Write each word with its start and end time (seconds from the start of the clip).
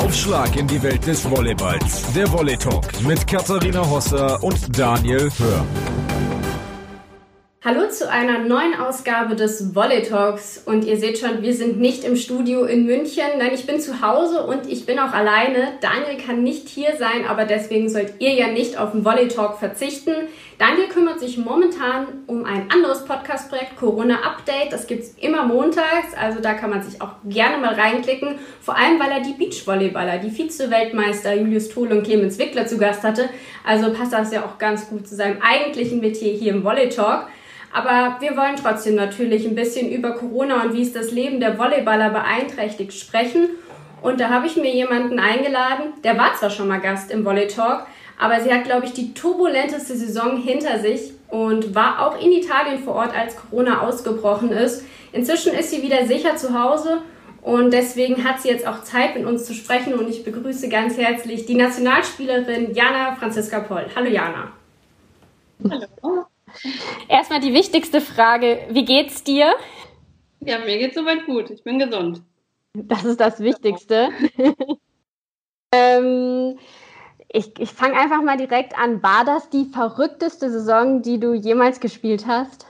Aufschlag 0.00 0.56
in 0.56 0.66
die 0.66 0.82
Welt 0.82 1.06
des 1.06 1.30
Volleyballs. 1.30 2.14
Der 2.14 2.32
Volley 2.32 2.56
Talk 2.56 2.86
mit 3.06 3.26
Katharina 3.26 3.88
Hosser 3.88 4.42
und 4.42 4.56
Daniel 4.76 5.30
Hör. 5.38 5.66
Hallo 7.62 7.86
zu 7.90 8.10
einer 8.10 8.38
neuen 8.38 8.74
Ausgabe 8.80 9.36
des 9.36 9.74
Volley 9.74 10.02
Talks 10.02 10.62
und 10.64 10.86
ihr 10.86 10.96
seht 10.96 11.18
schon, 11.18 11.42
wir 11.42 11.52
sind 11.54 11.78
nicht 11.78 12.04
im 12.04 12.16
Studio 12.16 12.64
in 12.64 12.86
München. 12.86 13.24
Nein, 13.38 13.50
ich 13.52 13.66
bin 13.66 13.78
zu 13.78 14.00
Hause 14.00 14.44
und 14.44 14.66
ich 14.66 14.86
bin 14.86 14.98
auch 14.98 15.12
alleine. 15.12 15.74
Daniel 15.82 16.16
kann 16.24 16.42
nicht 16.42 16.70
hier 16.70 16.96
sein, 16.98 17.26
aber 17.28 17.44
deswegen 17.44 17.90
sollt 17.90 18.14
ihr 18.20 18.32
ja 18.32 18.48
nicht 18.48 18.78
auf 18.78 18.92
den 18.92 19.04
Volley 19.04 19.28
Talk 19.28 19.58
verzichten. 19.58 20.14
Daniel 20.60 20.88
kümmert 20.88 21.20
sich 21.20 21.38
momentan 21.38 22.06
um 22.26 22.44
ein 22.44 22.70
anderes 22.70 23.06
Podcast-Projekt, 23.06 23.76
Corona 23.76 24.16
Update. 24.16 24.74
Das 24.74 24.86
gibt's 24.86 25.14
immer 25.18 25.46
montags, 25.46 26.12
also 26.14 26.38
da 26.38 26.52
kann 26.52 26.68
man 26.68 26.82
sich 26.82 27.00
auch 27.00 27.12
gerne 27.24 27.56
mal 27.56 27.72
reinklicken. 27.72 28.38
Vor 28.60 28.76
allem, 28.76 29.00
weil 29.00 29.10
er 29.10 29.20
die 29.20 29.32
Beachvolleyballer, 29.32 30.18
die 30.18 30.28
Vize-Weltmeister 30.28 31.34
Julius 31.34 31.70
Tohl 31.70 31.90
und 31.92 32.02
Clemens 32.02 32.38
Wickler 32.38 32.66
zu 32.66 32.76
Gast 32.76 33.04
hatte. 33.04 33.30
Also 33.64 33.90
passt 33.94 34.12
das 34.12 34.34
ja 34.34 34.44
auch 34.44 34.58
ganz 34.58 34.90
gut 34.90 35.08
zu 35.08 35.16
seinem 35.16 35.40
eigentlichen 35.40 36.00
Metier 36.00 36.34
hier 36.34 36.52
im 36.52 36.62
Volley 36.62 36.90
Talk. 36.90 37.28
Aber 37.72 38.18
wir 38.20 38.36
wollen 38.36 38.56
trotzdem 38.62 38.96
natürlich 38.96 39.46
ein 39.46 39.54
bisschen 39.54 39.90
über 39.90 40.10
Corona 40.12 40.62
und 40.64 40.74
wie 40.74 40.82
es 40.82 40.92
das 40.92 41.10
Leben 41.10 41.40
der 41.40 41.56
Volleyballer 41.56 42.10
beeinträchtigt 42.10 42.92
sprechen. 42.92 43.48
Und 44.02 44.20
da 44.20 44.28
habe 44.28 44.46
ich 44.46 44.56
mir 44.56 44.74
jemanden 44.74 45.20
eingeladen, 45.20 45.94
der 46.04 46.18
war 46.18 46.34
zwar 46.34 46.50
schon 46.50 46.68
mal 46.68 46.80
Gast 46.80 47.10
im 47.10 47.24
Volley 47.24 47.46
Talk, 47.46 47.86
aber 48.20 48.40
sie 48.40 48.52
hat, 48.52 48.64
glaube 48.64 48.84
ich, 48.84 48.92
die 48.92 49.14
turbulenteste 49.14 49.96
Saison 49.96 50.36
hinter 50.36 50.78
sich 50.78 51.12
und 51.28 51.74
war 51.74 52.06
auch 52.06 52.20
in 52.20 52.32
Italien 52.32 52.82
vor 52.82 52.94
Ort, 52.94 53.16
als 53.16 53.34
Corona 53.34 53.80
ausgebrochen 53.80 54.52
ist. 54.52 54.84
Inzwischen 55.12 55.54
ist 55.54 55.70
sie 55.70 55.82
wieder 55.82 56.06
sicher 56.06 56.36
zu 56.36 56.52
Hause 56.52 57.00
und 57.40 57.72
deswegen 57.72 58.22
hat 58.22 58.42
sie 58.42 58.48
jetzt 58.48 58.66
auch 58.66 58.82
Zeit, 58.82 59.16
mit 59.16 59.24
uns 59.24 59.46
zu 59.46 59.54
sprechen. 59.54 59.94
Und 59.94 60.08
ich 60.10 60.22
begrüße 60.22 60.68
ganz 60.68 60.98
herzlich 60.98 61.46
die 61.46 61.54
Nationalspielerin 61.54 62.74
Jana 62.74 63.16
Franziska 63.16 63.60
Poll. 63.60 63.86
Hallo 63.96 64.10
Jana. 64.10 64.52
Hallo. 65.68 66.26
Erstmal 67.08 67.40
die 67.40 67.54
wichtigste 67.54 68.02
Frage, 68.02 68.58
wie 68.68 68.84
geht's 68.84 69.24
dir? 69.24 69.54
Ja, 70.40 70.58
mir 70.58 70.76
geht's 70.78 70.94
soweit 70.94 71.24
gut. 71.24 71.48
Ich 71.48 71.64
bin 71.64 71.78
gesund. 71.78 72.20
Das 72.74 73.04
ist 73.04 73.18
das 73.18 73.40
Wichtigste. 73.40 74.10
ähm, 75.72 76.58
ich 77.32 77.58
ich 77.58 77.70
fange 77.70 77.98
einfach 77.98 78.22
mal 78.22 78.36
direkt 78.36 78.78
an. 78.78 79.02
War 79.02 79.24
das 79.24 79.50
die 79.50 79.66
verrückteste 79.66 80.50
Saison, 80.50 81.02
die 81.02 81.18
du 81.18 81.34
jemals 81.34 81.80
gespielt 81.80 82.26
hast? 82.26 82.66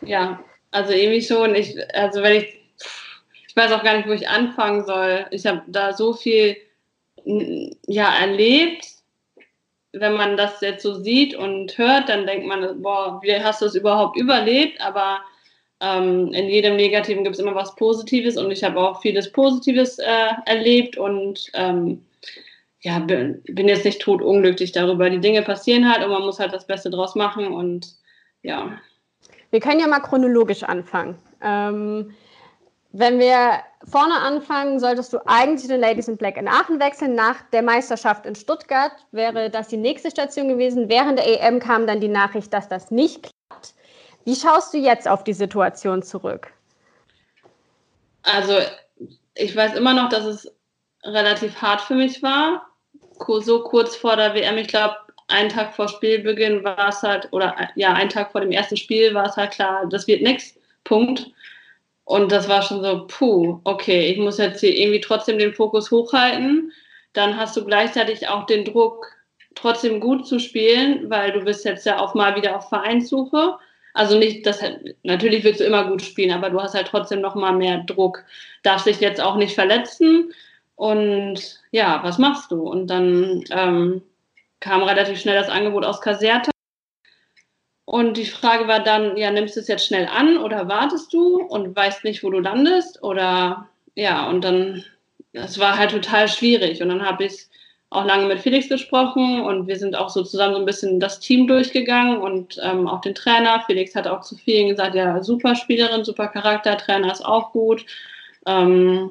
Ja, 0.00 0.40
also 0.70 0.92
irgendwie 0.92 1.22
schon. 1.22 1.54
Ich, 1.54 1.76
also 1.94 2.22
wenn 2.22 2.36
ich, 2.36 2.60
ich 3.48 3.56
weiß 3.56 3.72
auch 3.72 3.82
gar 3.82 3.96
nicht, 3.96 4.08
wo 4.08 4.12
ich 4.12 4.28
anfangen 4.28 4.84
soll. 4.84 5.26
Ich 5.30 5.46
habe 5.46 5.62
da 5.66 5.92
so 5.92 6.12
viel 6.12 6.56
ja, 7.86 8.14
erlebt 8.20 8.86
wenn 9.92 10.14
man 10.14 10.36
das 10.36 10.60
jetzt 10.60 10.82
so 10.82 10.94
sieht 10.94 11.34
und 11.34 11.76
hört, 11.78 12.08
dann 12.08 12.26
denkt 12.26 12.46
man, 12.46 12.82
boah, 12.82 13.20
wie 13.22 13.34
hast 13.34 13.62
du 13.62 13.66
es 13.66 13.74
überhaupt 13.74 14.16
überlebt? 14.16 14.80
Aber 14.80 15.20
ähm, 15.80 16.32
in 16.32 16.48
jedem 16.48 16.76
Negativen 16.76 17.24
gibt 17.24 17.36
es 17.36 17.40
immer 17.40 17.54
was 17.54 17.74
Positives 17.76 18.36
und 18.36 18.50
ich 18.50 18.62
habe 18.64 18.80
auch 18.80 19.00
vieles 19.00 19.32
Positives 19.32 19.98
äh, 19.98 20.28
erlebt 20.46 20.98
und 20.98 21.50
ähm, 21.54 22.04
ja, 22.80 22.98
bin, 23.00 23.42
bin, 23.44 23.68
jetzt 23.68 23.84
nicht 23.84 24.00
tot 24.00 24.22
unglücklich 24.22 24.72
darüber. 24.72 25.10
Die 25.10 25.20
Dinge 25.20 25.42
passieren 25.42 25.90
halt 25.90 26.04
und 26.04 26.10
man 26.10 26.22
muss 26.22 26.38
halt 26.38 26.52
das 26.52 26.66
Beste 26.66 26.90
draus 26.90 27.14
machen 27.14 27.48
und 27.48 27.94
ja. 28.42 28.78
Wir 29.50 29.60
können 29.60 29.80
ja 29.80 29.88
mal 29.88 30.00
chronologisch 30.00 30.62
anfangen. 30.62 31.18
Ähm, 31.42 32.14
wenn 32.92 33.18
wir 33.18 33.60
vorne 33.84 34.14
anfangen, 34.14 34.80
solltest 34.80 35.12
du 35.12 35.18
eigentlich 35.26 35.68
den 35.68 35.80
Ladies 35.80 36.08
in 36.08 36.16
Black 36.16 36.36
in 36.36 36.48
Aachen 36.48 36.80
wechseln. 36.80 37.14
Nach 37.14 37.42
der 37.52 37.62
Meisterschaft 37.62 38.26
in 38.26 38.34
Stuttgart 38.34 38.92
wäre 39.12 39.50
das 39.50 39.68
die 39.68 39.76
nächste 39.76 40.10
Station 40.10 40.48
gewesen. 40.48 40.88
Während 40.88 41.18
der 41.18 41.26
EM 41.26 41.58
kam 41.58 41.86
dann 41.86 42.00
die 42.00 42.08
Nachricht, 42.08 42.52
dass 42.52 42.68
das 42.68 42.90
nicht 42.90 43.22
klappt. 43.22 43.74
Wie 44.24 44.34
schaust 44.34 44.72
du 44.72 44.78
jetzt 44.78 45.08
auf 45.08 45.24
die 45.24 45.32
Situation 45.32 46.02
zurück? 46.02 46.52
Also, 48.22 48.58
ich 49.34 49.54
weiß 49.54 49.74
immer 49.74 49.94
noch, 49.94 50.08
dass 50.08 50.24
es 50.24 50.52
relativ 51.04 51.60
hart 51.60 51.80
für 51.80 51.94
mich 51.94 52.22
war. 52.22 52.67
So 53.26 53.62
kurz 53.62 53.96
vor 53.96 54.16
der 54.16 54.34
WM, 54.34 54.58
ich 54.58 54.68
glaube, 54.68 54.96
einen 55.28 55.50
Tag 55.50 55.74
vor 55.74 55.88
Spielbeginn 55.88 56.64
war 56.64 56.88
es 56.88 57.02
halt, 57.02 57.28
oder 57.32 57.54
ja, 57.74 57.92
einen 57.92 58.10
Tag 58.10 58.32
vor 58.32 58.40
dem 58.40 58.50
ersten 58.50 58.76
Spiel 58.76 59.14
war 59.14 59.26
es 59.26 59.36
halt 59.36 59.52
klar, 59.52 59.86
das 59.88 60.06
wird 60.06 60.22
nichts. 60.22 60.58
Punkt. 60.84 61.30
Und 62.04 62.32
das 62.32 62.48
war 62.48 62.62
schon 62.62 62.82
so, 62.82 63.06
puh, 63.06 63.60
okay, 63.64 64.10
ich 64.10 64.18
muss 64.18 64.38
jetzt 64.38 64.60
hier 64.60 64.74
irgendwie 64.74 65.00
trotzdem 65.00 65.38
den 65.38 65.52
Fokus 65.52 65.90
hochhalten. 65.90 66.72
Dann 67.12 67.36
hast 67.36 67.56
du 67.56 67.64
gleichzeitig 67.64 68.28
auch 68.28 68.46
den 68.46 68.64
Druck, 68.64 69.06
trotzdem 69.54 70.00
gut 70.00 70.26
zu 70.26 70.38
spielen, 70.38 71.10
weil 71.10 71.32
du 71.32 71.40
bist 71.40 71.66
jetzt 71.66 71.84
ja 71.84 71.98
auch 71.98 72.14
mal 72.14 72.34
wieder 72.36 72.56
auf 72.56 72.70
Vereinssuche. 72.70 73.56
Also 73.92 74.16
nicht, 74.16 74.46
das 74.46 74.62
natürlich 75.02 75.44
willst 75.44 75.60
du 75.60 75.64
immer 75.64 75.88
gut 75.88 76.00
spielen, 76.00 76.30
aber 76.30 76.50
du 76.50 76.60
hast 76.62 76.74
halt 76.74 76.86
trotzdem 76.86 77.20
noch 77.20 77.34
mal 77.34 77.52
mehr 77.52 77.78
Druck. 77.78 78.24
Darfst 78.62 78.86
dich 78.86 79.00
jetzt 79.00 79.20
auch 79.20 79.36
nicht 79.36 79.54
verletzen. 79.54 80.32
Und 80.78 81.60
ja, 81.72 81.98
was 82.04 82.18
machst 82.18 82.52
du? 82.52 82.62
Und 82.62 82.86
dann 82.86 83.42
ähm, 83.50 84.00
kam 84.60 84.84
relativ 84.84 85.20
schnell 85.20 85.34
das 85.34 85.48
Angebot 85.48 85.84
aus 85.84 86.00
Caserta. 86.00 86.52
Und 87.84 88.16
die 88.16 88.26
Frage 88.26 88.68
war 88.68 88.78
dann, 88.78 89.16
ja, 89.16 89.32
nimmst 89.32 89.56
du 89.56 89.60
es 89.60 89.66
jetzt 89.66 89.84
schnell 89.84 90.06
an 90.06 90.38
oder 90.38 90.68
wartest 90.68 91.12
du 91.12 91.42
und 91.42 91.74
weißt 91.74 92.04
nicht, 92.04 92.22
wo 92.22 92.30
du 92.30 92.38
landest? 92.38 93.02
Oder 93.02 93.68
ja, 93.96 94.28
und 94.28 94.44
dann, 94.44 94.84
das 95.32 95.58
war 95.58 95.76
halt 95.76 95.90
total 95.90 96.28
schwierig. 96.28 96.80
Und 96.80 96.90
dann 96.90 97.04
habe 97.04 97.24
ich 97.24 97.48
auch 97.90 98.04
lange 98.04 98.26
mit 98.26 98.38
Felix 98.38 98.68
gesprochen 98.68 99.40
und 99.40 99.66
wir 99.66 99.78
sind 99.78 99.96
auch 99.96 100.10
so 100.10 100.22
zusammen 100.22 100.54
so 100.54 100.60
ein 100.60 100.66
bisschen 100.66 101.00
das 101.00 101.18
Team 101.18 101.48
durchgegangen 101.48 102.18
und 102.18 102.60
ähm, 102.62 102.86
auch 102.86 103.00
den 103.00 103.16
Trainer. 103.16 103.64
Felix 103.66 103.96
hat 103.96 104.06
auch 104.06 104.20
zu 104.20 104.36
vielen 104.36 104.68
gesagt, 104.68 104.94
ja, 104.94 105.24
super 105.24 105.56
Spielerin, 105.56 106.04
super 106.04 106.28
Charakter, 106.28 106.76
Trainer 106.76 107.10
ist 107.10 107.26
auch 107.26 107.50
gut. 107.50 107.84
Ähm, 108.46 109.10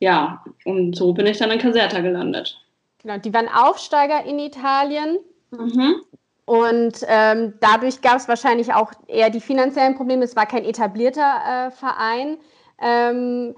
ja, 0.00 0.42
und 0.64 0.96
so 0.96 1.12
bin 1.12 1.26
ich 1.26 1.38
dann 1.38 1.50
in 1.50 1.58
Caserta 1.58 2.00
gelandet. 2.00 2.58
Genau, 3.02 3.18
die 3.18 3.32
waren 3.32 3.48
Aufsteiger 3.48 4.24
in 4.24 4.38
Italien. 4.38 5.18
Mhm. 5.50 6.02
Und 6.46 7.04
ähm, 7.06 7.54
dadurch 7.60 8.00
gab 8.00 8.16
es 8.16 8.26
wahrscheinlich 8.26 8.74
auch 8.74 8.92
eher 9.06 9.30
die 9.30 9.40
finanziellen 9.40 9.94
Probleme. 9.94 10.24
Es 10.24 10.34
war 10.34 10.46
kein 10.46 10.64
etablierter 10.64 11.68
äh, 11.68 11.70
Verein. 11.70 12.38
Ähm, 12.80 13.54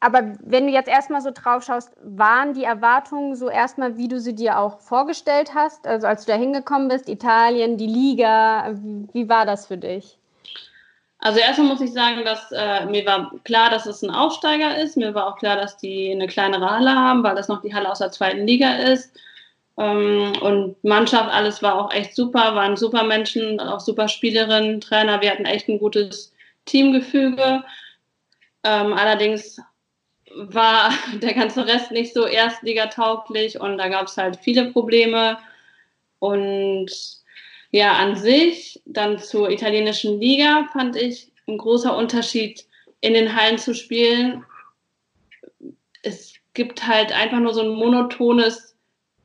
aber 0.00 0.32
wenn 0.40 0.66
du 0.66 0.72
jetzt 0.72 0.88
erstmal 0.88 1.20
so 1.20 1.30
drauf 1.32 1.62
schaust, 1.62 1.92
waren 2.02 2.52
die 2.52 2.64
Erwartungen 2.64 3.34
so 3.34 3.48
erstmal, 3.48 3.96
wie 3.96 4.08
du 4.08 4.18
sie 4.18 4.34
dir 4.34 4.58
auch 4.58 4.80
vorgestellt 4.80 5.54
hast? 5.54 5.86
Also 5.86 6.06
als 6.06 6.24
du 6.24 6.32
da 6.32 6.38
hingekommen 6.38 6.88
bist, 6.88 7.08
Italien, 7.08 7.76
die 7.76 7.86
Liga, 7.86 8.74
wie 9.12 9.28
war 9.28 9.46
das 9.46 9.66
für 9.66 9.78
dich? 9.78 10.18
Also 11.18 11.40
erstmal 11.40 11.68
muss 11.68 11.80
ich 11.80 11.92
sagen, 11.92 12.24
dass 12.24 12.52
äh, 12.52 12.86
mir 12.86 13.06
war 13.06 13.32
klar, 13.44 13.70
dass 13.70 13.86
es 13.86 14.02
ein 14.02 14.10
Aufsteiger 14.10 14.76
ist. 14.78 14.96
Mir 14.96 15.14
war 15.14 15.26
auch 15.26 15.38
klar, 15.38 15.56
dass 15.56 15.76
die 15.78 16.10
eine 16.12 16.26
kleinere 16.26 16.70
Halle 16.70 16.94
haben, 16.94 17.22
weil 17.22 17.34
das 17.34 17.48
noch 17.48 17.62
die 17.62 17.74
Halle 17.74 17.90
aus 17.90 18.00
der 18.00 18.12
zweiten 18.12 18.46
Liga 18.46 18.74
ist. 18.76 19.12
Ähm, 19.78 20.32
und 20.40 20.82
Mannschaft, 20.84 21.30
alles 21.30 21.62
war 21.62 21.74
auch 21.74 21.92
echt 21.92 22.14
super, 22.14 22.54
waren 22.54 22.76
super 22.76 23.02
Menschen, 23.02 23.60
auch 23.60 23.80
super 23.80 24.08
Spielerinnen, 24.08 24.80
Trainer. 24.80 25.20
Wir 25.20 25.30
hatten 25.30 25.46
echt 25.46 25.68
ein 25.68 25.78
gutes 25.78 26.32
Teamgefüge. 26.66 27.64
Ähm, 28.64 28.92
allerdings 28.92 29.58
war 30.34 30.92
der 31.22 31.34
ganze 31.34 31.66
Rest 31.66 31.92
nicht 31.92 32.14
so 32.14 32.26
erstligatauglich 32.26 33.60
und 33.60 33.78
da 33.78 33.88
gab 33.88 34.06
es 34.06 34.16
halt 34.16 34.36
viele 34.36 34.70
Probleme. 34.72 35.38
Und 36.18 36.90
ja, 37.76 37.92
an 37.92 38.16
sich, 38.16 38.80
dann 38.86 39.18
zur 39.18 39.50
italienischen 39.50 40.18
Liga, 40.18 40.66
fand 40.72 40.96
ich 40.96 41.30
ein 41.46 41.58
großer 41.58 41.94
Unterschied, 41.94 42.66
in 43.02 43.12
den 43.12 43.36
Hallen 43.36 43.58
zu 43.58 43.74
spielen. 43.74 44.44
Es 46.02 46.34
gibt 46.54 46.86
halt 46.86 47.12
einfach 47.12 47.38
nur 47.38 47.52
so 47.52 47.60
ein 47.60 47.68
monotones 47.68 48.74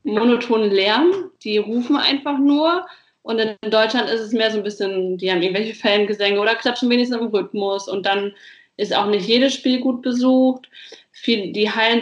monotonen 0.03 0.71
Lärm, 0.71 1.31
die 1.44 1.59
rufen 1.59 1.95
einfach 1.95 2.38
nur. 2.38 2.86
Und 3.21 3.39
in 3.39 3.56
Deutschland 3.69 4.09
ist 4.09 4.19
es 4.19 4.33
mehr 4.33 4.51
so 4.51 4.57
ein 4.57 4.63
bisschen, 4.63 5.18
die 5.18 5.31
haben 5.31 5.42
irgendwelche 5.42 5.75
Fangesänge 5.75 6.39
oder 6.42 6.56
klatschen 6.56 6.89
wenigstens 6.89 7.21
im 7.21 7.27
Rhythmus. 7.27 7.88
Und 7.88 8.06
dann 8.06 8.33
ist 8.75 8.94
auch 8.94 9.06
nicht 9.06 9.27
jedes 9.27 9.53
Spiel 9.53 9.80
gut 9.80 10.01
besucht. 10.01 10.69
Die 11.25 11.71
Hallen. 11.71 12.01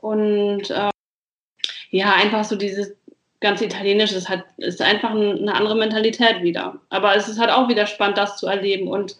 Und 0.00 0.70
äh, 0.70 0.90
ja, 1.90 2.12
einfach 2.14 2.44
so 2.44 2.56
dieses 2.56 2.94
ganz 3.40 3.60
Italienische, 3.60 4.14
das 4.14 4.28
hat, 4.28 4.44
ist 4.56 4.80
einfach 4.80 5.10
eine 5.10 5.54
andere 5.54 5.76
Mentalität 5.76 6.42
wieder. 6.42 6.80
Aber 6.88 7.14
es 7.16 7.28
ist 7.28 7.38
halt 7.38 7.50
auch 7.50 7.68
wieder 7.68 7.86
spannend, 7.86 8.18
das 8.18 8.38
zu 8.38 8.46
erleben. 8.46 8.88
Und 8.88 9.16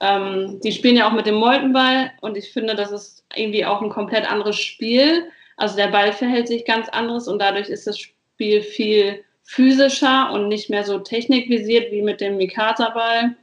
ähm, 0.00 0.60
die 0.62 0.72
spielen 0.72 0.96
ja 0.96 1.08
auch 1.08 1.14
mit 1.14 1.26
dem 1.26 1.36
Moltenball 1.36 2.12
und 2.20 2.36
ich 2.36 2.52
finde, 2.52 2.74
das 2.74 2.92
ist 2.92 3.24
irgendwie 3.34 3.64
auch 3.64 3.80
ein 3.80 3.88
komplett 3.88 4.30
anderes 4.30 4.56
Spiel. 4.56 5.30
Also 5.56 5.76
der 5.76 5.88
Ball 5.88 6.12
verhält 6.12 6.48
sich 6.48 6.66
ganz 6.66 6.88
anderes 6.90 7.28
und 7.28 7.38
dadurch 7.38 7.68
ist 7.68 7.86
das 7.86 7.98
Spiel 7.98 8.60
viel 8.60 9.24
physischer 9.42 10.32
und 10.32 10.48
nicht 10.48 10.68
mehr 10.68 10.84
so 10.84 10.98
technikvisiert 10.98 11.92
wie 11.92 12.02
mit 12.02 12.20
dem 12.20 12.36
Mikasa-Ball. 12.36 13.36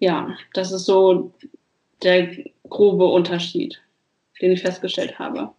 Ja, 0.00 0.36
das 0.54 0.72
ist 0.72 0.86
so 0.86 1.32
der 2.02 2.28
grobe 2.68 3.04
Unterschied, 3.04 3.80
den 4.40 4.52
ich 4.52 4.62
festgestellt 4.62 5.18
habe. 5.18 5.52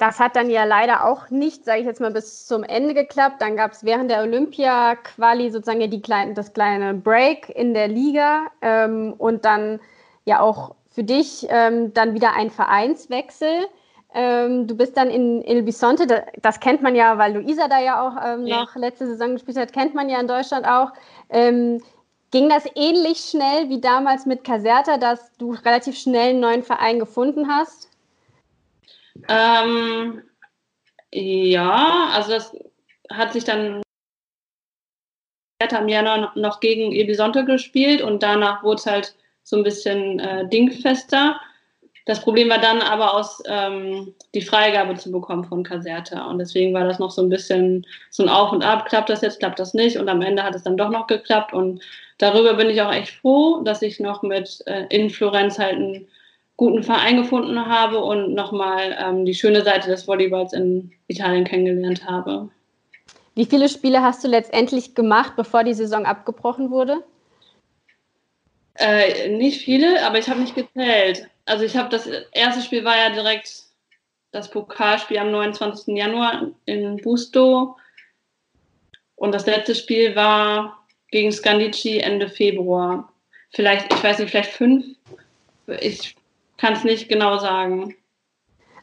Das 0.00 0.18
hat 0.18 0.34
dann 0.34 0.48
ja 0.48 0.64
leider 0.64 1.04
auch 1.04 1.28
nicht, 1.28 1.66
sage 1.66 1.80
ich 1.80 1.86
jetzt 1.86 2.00
mal, 2.00 2.10
bis 2.10 2.46
zum 2.46 2.62
Ende 2.62 2.94
geklappt. 2.94 3.42
Dann 3.42 3.54
gab 3.54 3.72
es 3.72 3.84
während 3.84 4.10
der 4.10 4.22
Olympia-Quali 4.22 5.50
sozusagen 5.50 5.82
ja 5.82 5.88
die 5.88 6.00
kleine, 6.00 6.32
das 6.32 6.54
kleine 6.54 6.94
Break 6.94 7.50
in 7.50 7.74
der 7.74 7.86
Liga 7.86 8.46
ähm, 8.62 9.12
und 9.18 9.44
dann 9.44 9.78
ja 10.24 10.40
auch 10.40 10.74
für 10.88 11.04
dich 11.04 11.46
ähm, 11.50 11.92
dann 11.92 12.14
wieder 12.14 12.32
ein 12.34 12.48
Vereinswechsel. 12.48 13.66
Ähm, 14.14 14.66
du 14.66 14.74
bist 14.74 14.96
dann 14.96 15.10
in 15.10 15.42
Il 15.42 15.62
Bisonte, 15.64 16.06
das, 16.06 16.22
das, 16.40 16.60
kennt 16.60 16.80
man 16.80 16.96
ja, 16.96 17.18
weil 17.18 17.34
Luisa 17.34 17.68
da 17.68 17.78
ja 17.78 18.00
auch 18.00 18.16
ähm, 18.24 18.46
ja. 18.46 18.62
noch 18.62 18.76
letzte 18.76 19.06
Saison 19.06 19.34
gespielt 19.34 19.58
hat, 19.58 19.74
kennt 19.74 19.94
man 19.94 20.08
ja 20.08 20.18
in 20.18 20.26
Deutschland 20.26 20.66
auch. 20.66 20.92
Ähm, 21.28 21.82
ging 22.30 22.48
das 22.48 22.64
ähnlich 22.74 23.18
schnell 23.18 23.68
wie 23.68 23.82
damals 23.82 24.24
mit 24.24 24.44
Caserta, 24.44 24.96
dass 24.96 25.30
du 25.36 25.52
relativ 25.52 25.98
schnell 25.98 26.30
einen 26.30 26.40
neuen 26.40 26.62
Verein 26.62 26.98
gefunden 26.98 27.48
hast? 27.48 27.89
Ähm, 29.28 30.22
ja, 31.12 32.10
also 32.12 32.30
das 32.30 32.56
hat 33.10 33.32
sich 33.32 33.44
dann 33.44 33.82
am 35.72 35.88
Januar 35.88 36.32
noch 36.36 36.60
gegen 36.60 36.92
Ebisonte 36.92 37.44
gespielt 37.44 38.00
und 38.02 38.22
danach 38.22 38.62
wurde 38.62 38.76
es 38.76 38.86
halt 38.86 39.14
so 39.42 39.56
ein 39.56 39.62
bisschen 39.62 40.18
äh, 40.18 40.48
dingfester. 40.48 41.38
Das 42.06 42.22
Problem 42.22 42.48
war 42.48 42.58
dann 42.58 42.80
aber 42.80 43.14
aus 43.14 43.42
ähm, 43.46 44.14
die 44.34 44.40
Freigabe 44.40 44.94
zu 44.96 45.12
bekommen 45.12 45.44
von 45.44 45.62
Caserta 45.62 46.24
und 46.26 46.38
deswegen 46.38 46.72
war 46.72 46.84
das 46.84 46.98
noch 46.98 47.10
so 47.10 47.22
ein 47.22 47.28
bisschen 47.28 47.86
so 48.10 48.22
ein 48.22 48.28
Auf 48.28 48.52
und 48.52 48.64
Ab. 48.64 48.86
Klappt 48.88 49.10
das 49.10 49.20
jetzt, 49.20 49.38
klappt 49.38 49.58
das 49.58 49.74
nicht 49.74 49.98
und 49.98 50.08
am 50.08 50.22
Ende 50.22 50.42
hat 50.42 50.54
es 50.54 50.62
dann 50.62 50.76
doch 50.76 50.88
noch 50.88 51.06
geklappt 51.06 51.52
und 51.52 51.82
darüber 52.18 52.54
bin 52.54 52.70
ich 52.70 52.80
auch 52.80 52.92
echt 52.92 53.12
froh, 53.12 53.60
dass 53.62 53.82
ich 53.82 54.00
noch 54.00 54.22
mit 54.22 54.62
äh, 54.66 54.86
in 54.88 55.10
Florenz 55.10 55.58
halt 55.58 55.74
einen 55.74 56.08
guten 56.60 56.82
Verein 56.82 57.16
gefunden 57.16 57.58
habe 57.64 58.00
und 58.00 58.34
nochmal 58.34 58.94
ähm, 59.00 59.24
die 59.24 59.32
schöne 59.32 59.64
Seite 59.64 59.88
des 59.88 60.06
Volleyballs 60.06 60.52
in 60.52 60.92
Italien 61.06 61.44
kennengelernt 61.44 62.04
habe. 62.04 62.50
Wie 63.34 63.46
viele 63.46 63.70
Spiele 63.70 64.02
hast 64.02 64.22
du 64.22 64.28
letztendlich 64.28 64.94
gemacht, 64.94 65.32
bevor 65.36 65.64
die 65.64 65.72
Saison 65.72 66.04
abgebrochen 66.04 66.70
wurde? 66.70 67.02
Äh, 68.74 69.30
nicht 69.30 69.62
viele, 69.62 70.04
aber 70.04 70.18
ich 70.18 70.28
habe 70.28 70.40
nicht 70.40 70.54
gezählt. 70.54 71.30
Also 71.46 71.64
ich 71.64 71.78
habe 71.78 71.88
das 71.88 72.06
erste 72.32 72.60
Spiel 72.60 72.84
war 72.84 72.98
ja 72.98 73.08
direkt 73.08 73.62
das 74.30 74.50
Pokalspiel 74.50 75.16
am 75.16 75.30
29. 75.30 75.96
Januar 75.96 76.48
in 76.66 76.98
Busto 76.98 77.74
und 79.16 79.32
das 79.32 79.46
letzte 79.46 79.74
Spiel 79.74 80.14
war 80.14 80.86
gegen 81.10 81.32
Scandici 81.32 82.00
Ende 82.00 82.28
Februar. 82.28 83.10
Vielleicht, 83.54 83.90
ich 83.90 84.04
weiß 84.04 84.18
nicht, 84.18 84.30
vielleicht 84.30 84.52
fünf. 84.52 84.84
Ich 85.80 86.16
kann 86.60 86.74
es 86.74 86.84
nicht 86.84 87.08
genau 87.08 87.38
sagen. 87.38 87.94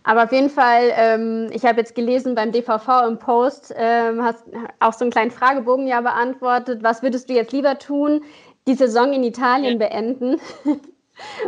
Aber 0.03 0.23
auf 0.23 0.31
jeden 0.31 0.49
Fall, 0.49 0.93
ähm, 0.95 1.49
ich 1.51 1.65
habe 1.65 1.79
jetzt 1.79 1.93
gelesen 1.93 2.33
beim 2.33 2.53
DVV 2.53 3.07
im 3.07 3.19
Post, 3.19 3.73
ähm, 3.77 4.23
hast 4.23 4.45
auch 4.79 4.93
so 4.93 5.03
einen 5.03 5.11
kleinen 5.11 5.31
Fragebogen 5.31 5.85
ja 5.85 5.99
beantwortet. 5.99 6.81
Was 6.81 7.03
würdest 7.03 7.29
du 7.29 7.33
jetzt 7.33 7.51
lieber 7.51 7.77
tun? 7.77 8.23
Die 8.67 8.73
Saison 8.73 9.11
in 9.11 9.23
Italien 9.23 9.79
ja. 9.79 9.87
beenden? 9.87 10.39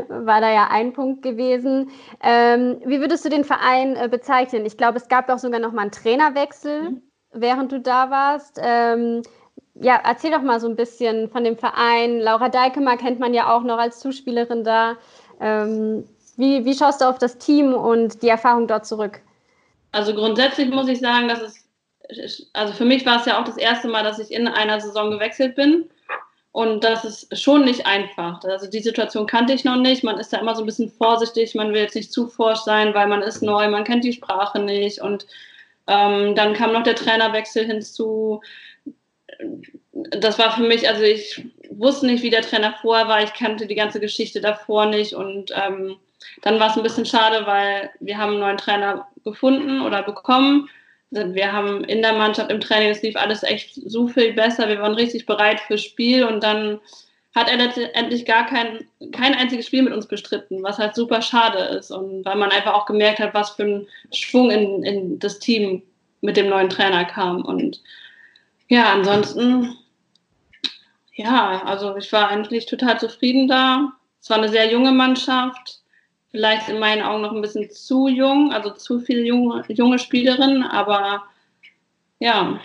War 0.09 0.41
da 0.41 0.51
ja 0.51 0.67
ein 0.71 0.93
Punkt 0.93 1.21
gewesen. 1.21 1.91
Ähm, 2.21 2.81
wie 2.85 2.99
würdest 2.99 3.23
du 3.23 3.29
den 3.29 3.45
Verein 3.45 3.95
äh, 3.95 4.09
bezeichnen? 4.09 4.65
Ich 4.65 4.77
glaube, 4.77 4.97
es 4.97 5.07
gab 5.07 5.29
auch 5.29 5.39
sogar 5.39 5.59
noch 5.59 5.71
mal 5.71 5.83
einen 5.83 5.91
Trainerwechsel, 5.91 6.91
mhm. 6.91 7.01
während 7.31 7.71
du 7.71 7.79
da 7.79 8.09
warst. 8.09 8.59
Ähm, 8.61 9.21
ja, 9.75 10.01
erzähl 10.03 10.31
doch 10.31 10.41
mal 10.41 10.59
so 10.59 10.67
ein 10.67 10.75
bisschen 10.75 11.29
von 11.29 11.45
dem 11.45 11.55
Verein. 11.55 12.19
Laura 12.19 12.49
Deikemer 12.49 12.97
kennt 12.97 13.19
man 13.19 13.33
ja 13.33 13.55
auch 13.55 13.63
noch 13.63 13.77
als 13.77 13.99
Zuspielerin 13.99 14.65
da. 14.65 14.97
Wie, 16.39 16.63
wie 16.63 16.73
schaust 16.73 17.01
du 17.01 17.05
auf 17.05 17.17
das 17.17 17.37
Team 17.37 17.73
und 17.73 18.21
die 18.21 18.29
Erfahrung 18.29 18.65
dort 18.65 18.85
zurück? 18.85 19.19
Also 19.91 20.13
grundsätzlich 20.13 20.69
muss 20.69 20.87
ich 20.87 21.01
sagen, 21.01 21.27
dass 21.27 21.41
es, 21.41 22.49
also 22.53 22.71
für 22.71 22.85
mich 22.85 23.05
war 23.05 23.19
es 23.19 23.25
ja 23.25 23.41
auch 23.41 23.43
das 23.43 23.57
erste 23.57 23.89
Mal, 23.89 24.05
dass 24.05 24.19
ich 24.19 24.31
in 24.31 24.47
einer 24.47 24.79
Saison 24.79 25.11
gewechselt 25.11 25.55
bin. 25.55 25.89
Und 26.53 26.85
das 26.85 27.03
ist 27.03 27.37
schon 27.37 27.65
nicht 27.65 27.85
einfach. 27.85 28.41
Also 28.45 28.69
die 28.69 28.79
Situation 28.79 29.27
kannte 29.27 29.51
ich 29.51 29.65
noch 29.65 29.75
nicht. 29.75 30.01
Man 30.05 30.17
ist 30.17 30.31
da 30.31 30.37
immer 30.37 30.55
so 30.55 30.63
ein 30.63 30.65
bisschen 30.65 30.89
vorsichtig. 30.89 31.55
Man 31.55 31.73
will 31.73 31.81
jetzt 31.81 31.95
nicht 31.95 32.13
zu 32.13 32.29
forsch 32.29 32.61
sein, 32.61 32.93
weil 32.93 33.07
man 33.07 33.21
ist 33.21 33.43
neu, 33.43 33.67
man 33.67 33.83
kennt 33.83 34.05
die 34.05 34.13
Sprache 34.13 34.59
nicht. 34.59 35.01
Und 35.01 35.27
ähm, 35.87 36.35
dann 36.35 36.53
kam 36.53 36.71
noch 36.71 36.83
der 36.83 36.95
Trainerwechsel 36.95 37.65
hinzu. 37.65 38.39
Das 39.93 40.39
war 40.39 40.55
für 40.55 40.63
mich, 40.63 40.87
also 40.87 41.03
ich 41.03 41.45
wusste 41.69 42.05
nicht, 42.05 42.23
wie 42.23 42.29
der 42.29 42.43
Trainer 42.43 42.75
vorher 42.81 43.09
war. 43.09 43.21
Ich 43.21 43.33
kannte 43.33 43.67
die 43.67 43.75
ganze 43.75 43.99
Geschichte 43.99 44.39
davor 44.39 44.85
nicht. 44.85 45.13
Und 45.13 45.51
ähm, 45.53 45.97
dann 46.41 46.59
war 46.59 46.69
es 46.69 46.77
ein 46.77 46.83
bisschen 46.83 47.05
schade, 47.05 47.45
weil 47.45 47.89
wir 47.99 48.17
haben 48.17 48.31
einen 48.31 48.39
neuen 48.39 48.57
Trainer 48.57 49.07
gefunden 49.23 49.81
oder 49.81 50.03
bekommen. 50.03 50.69
Wir 51.11 51.51
haben 51.51 51.83
in 51.85 52.01
der 52.01 52.13
Mannschaft 52.13 52.51
im 52.51 52.59
Training, 52.59 52.89
es 52.89 53.01
lief 53.01 53.15
alles 53.15 53.43
echt 53.43 53.73
so 53.73 54.07
viel 54.07 54.33
besser. 54.33 54.67
Wir 54.67 54.79
waren 54.79 54.93
richtig 54.93 55.25
bereit 55.25 55.59
fürs 55.61 55.83
Spiel 55.83 56.23
und 56.23 56.43
dann 56.43 56.79
hat 57.35 57.49
er 57.49 57.57
letztendlich 57.57 58.25
gar 58.25 58.45
kein, 58.45 58.87
kein 59.11 59.33
einziges 59.33 59.67
Spiel 59.67 59.83
mit 59.83 59.93
uns 59.93 60.07
bestritten, 60.07 60.63
was 60.63 60.77
halt 60.77 60.95
super 60.95 61.21
schade 61.21 61.59
ist. 61.59 61.91
Und 61.91 62.25
weil 62.25 62.35
man 62.35 62.51
einfach 62.51 62.73
auch 62.73 62.85
gemerkt 62.85 63.19
hat, 63.19 63.33
was 63.33 63.51
für 63.51 63.63
ein 63.63 63.87
Schwung 64.13 64.51
in, 64.51 64.83
in 64.83 65.19
das 65.19 65.39
Team 65.39 65.83
mit 66.21 66.37
dem 66.37 66.49
neuen 66.49 66.69
Trainer 66.69 67.05
kam. 67.05 67.43
Und 67.43 67.81
ja, 68.67 68.91
ansonsten, 68.93 69.77
ja, 71.13 71.63
also 71.63 71.95
ich 71.97 72.11
war 72.11 72.29
eigentlich 72.29 72.65
total 72.65 72.99
zufrieden 72.99 73.47
da. 73.47 73.93
Es 74.21 74.29
war 74.29 74.37
eine 74.37 74.49
sehr 74.49 74.71
junge 74.71 74.91
Mannschaft 74.91 75.78
vielleicht 76.31 76.69
in 76.69 76.79
meinen 76.79 77.01
Augen 77.01 77.21
noch 77.21 77.31
ein 77.31 77.41
bisschen 77.41 77.69
zu 77.69 78.07
jung, 78.07 78.51
also 78.51 78.71
zu 78.71 78.99
viele 78.99 79.21
junge, 79.21 79.63
junge 79.67 79.99
Spielerinnen, 79.99 80.63
aber 80.63 81.23
ja, 82.19 82.59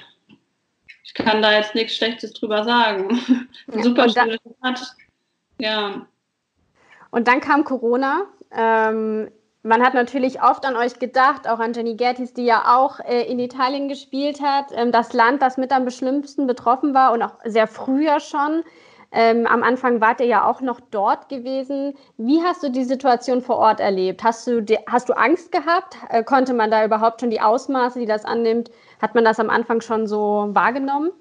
ich 1.05 1.15
kann 1.15 1.43
da 1.43 1.53
jetzt 1.53 1.75
nichts 1.75 1.97
Schlechtes 1.97 2.33
drüber 2.33 2.65
sagen. 2.65 3.21
Ja, 3.73 3.83
Super 3.83 4.09
schöne 4.09 4.37
Stadt. 4.59 4.97
Ja. 5.59 6.07
Und 7.11 7.29
dann 7.29 7.41
kam 7.41 7.65
Corona. 7.65 8.27
Ähm, 8.51 9.31
man 9.63 9.83
hat 9.83 9.95
natürlich 9.95 10.43
oft 10.43 10.67
an 10.67 10.77
euch 10.77 10.99
gedacht, 10.99 11.49
auch 11.49 11.59
an 11.59 11.73
Jenny 11.73 11.95
Gertis, 11.95 12.35
die 12.35 12.45
ja 12.45 12.77
auch 12.77 13.01
äh, 13.01 13.23
in 13.23 13.39
Italien 13.39 13.89
gespielt 13.89 14.43
hat. 14.43 14.67
Ähm, 14.73 14.93
das 14.93 15.15
Land, 15.15 15.41
das 15.41 15.57
mit 15.57 15.73
am 15.73 15.89
schlimmsten 15.91 16.47
betroffen 16.47 16.93
war 16.93 17.13
und 17.13 17.23
auch 17.23 17.37
sehr 17.45 17.67
früher 17.67 18.21
schon. 18.21 18.63
Ähm, 19.17 19.47
am 19.47 19.63
Anfang 19.63 20.01
wart 20.01 20.19
ihr 20.19 20.27
ja 20.27 20.45
auch 20.45 20.61
noch 20.61 20.81
dort 20.91 21.29
gewesen. 21.29 21.97
Wie 22.17 22.43
hast 22.43 22.65
du 22.65 22.69
die 22.69 22.83
Situation 22.83 23.43
vor 23.43 23.59
Ort 23.59 23.79
erlebt? 23.79 24.25
Hast 24.25 24.45
du, 24.49 24.65
hast 24.89 25.09
du 25.09 25.13
Angst 25.13 25.53
gehabt? 25.53 25.97
Äh, 26.09 26.25
konnte 26.25 26.53
man 26.53 26.73
da 26.73 26.85
überhaupt 26.85 27.21
schon 27.21 27.31
die 27.31 27.41
Ausmaße, 27.41 28.01
die 28.01 28.07
das 28.07 28.25
annimmt, 28.25 28.73
hat 29.01 29.15
man 29.15 29.25
das 29.25 29.39
am 29.39 29.51
Anfang 29.51 29.81
schon 29.81 30.09
so 30.09 30.49
wahrgenommen? 30.51 31.13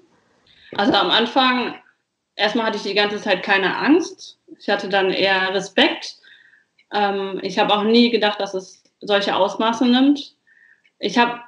Also 0.76 0.92
am 0.94 1.10
Anfang, 1.10 1.76
erstmal 2.34 2.66
hatte 2.66 2.78
ich 2.78 2.82
die 2.82 2.94
ganze 2.94 3.20
Zeit 3.20 3.44
keine 3.44 3.76
Angst. 3.76 4.40
Ich 4.58 4.68
hatte 4.68 4.88
dann 4.88 5.10
eher 5.10 5.54
Respekt. 5.54 6.16
Ähm, 6.92 7.38
ich 7.42 7.60
habe 7.60 7.72
auch 7.74 7.84
nie 7.84 8.10
gedacht, 8.10 8.40
dass 8.40 8.54
es 8.54 8.82
solche 9.02 9.36
Ausmaße 9.36 9.86
nimmt. 9.86 10.34
Ich 10.98 11.16
habe 11.16 11.40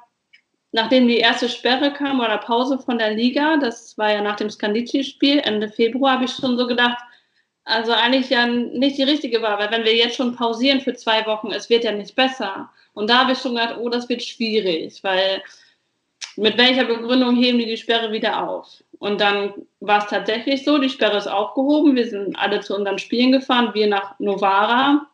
nachdem 0.71 1.07
die 1.07 1.17
erste 1.17 1.49
Sperre 1.49 1.93
kam 1.93 2.19
oder 2.19 2.37
Pause 2.37 2.77
von 2.79 2.97
der 2.97 3.13
Liga, 3.13 3.57
das 3.57 3.97
war 3.97 4.11
ja 4.11 4.21
nach 4.21 4.35
dem 4.35 4.49
Scandici-Spiel 4.49 5.39
Ende 5.39 5.69
Februar, 5.69 6.13
habe 6.13 6.25
ich 6.25 6.31
schon 6.31 6.57
so 6.57 6.67
gedacht, 6.67 6.97
also 7.63 7.91
eigentlich 7.91 8.29
ja 8.29 8.47
nicht 8.47 8.97
die 8.97 9.03
richtige 9.03 9.41
war, 9.41 9.59
weil 9.59 9.71
wenn 9.71 9.83
wir 9.83 9.95
jetzt 9.95 10.15
schon 10.15 10.35
pausieren 10.35 10.81
für 10.81 10.93
zwei 10.93 11.25
Wochen, 11.25 11.51
es 11.51 11.69
wird 11.69 11.83
ja 11.83 11.91
nicht 11.91 12.15
besser. 12.15 12.69
Und 12.93 13.09
da 13.09 13.19
habe 13.19 13.33
ich 13.33 13.39
schon 13.39 13.55
gedacht, 13.55 13.75
oh, 13.79 13.89
das 13.89 14.07
wird 14.07 14.23
schwierig, 14.23 15.03
weil 15.03 15.43
mit 16.37 16.57
welcher 16.57 16.85
Begründung 16.85 17.35
heben 17.35 17.59
die 17.59 17.65
die 17.65 17.77
Sperre 17.77 18.11
wieder 18.11 18.47
auf? 18.47 18.83
Und 18.99 19.19
dann 19.19 19.53
war 19.79 19.99
es 19.99 20.09
tatsächlich 20.09 20.63
so, 20.63 20.77
die 20.77 20.89
Sperre 20.89 21.17
ist 21.17 21.27
aufgehoben, 21.27 21.95
wir 21.95 22.07
sind 22.07 22.37
alle 22.37 22.61
zu 22.61 22.75
unseren 22.75 22.99
Spielen 22.99 23.31
gefahren, 23.31 23.73
wir 23.73 23.87
nach 23.87 24.17
Novara. 24.19 25.07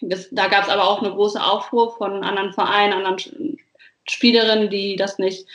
Das, 0.00 0.28
da 0.30 0.48
gab 0.48 0.64
es 0.64 0.68
aber 0.68 0.84
auch 0.88 1.00
eine 1.00 1.12
große 1.12 1.42
Aufruhr 1.42 1.96
von 1.96 2.24
anderen 2.24 2.52
Vereinen, 2.52 2.92
anderen 2.92 3.56
Spielerinnen, 4.08 4.70
die 4.70 4.96
das 4.96 5.18
nicht 5.18 5.46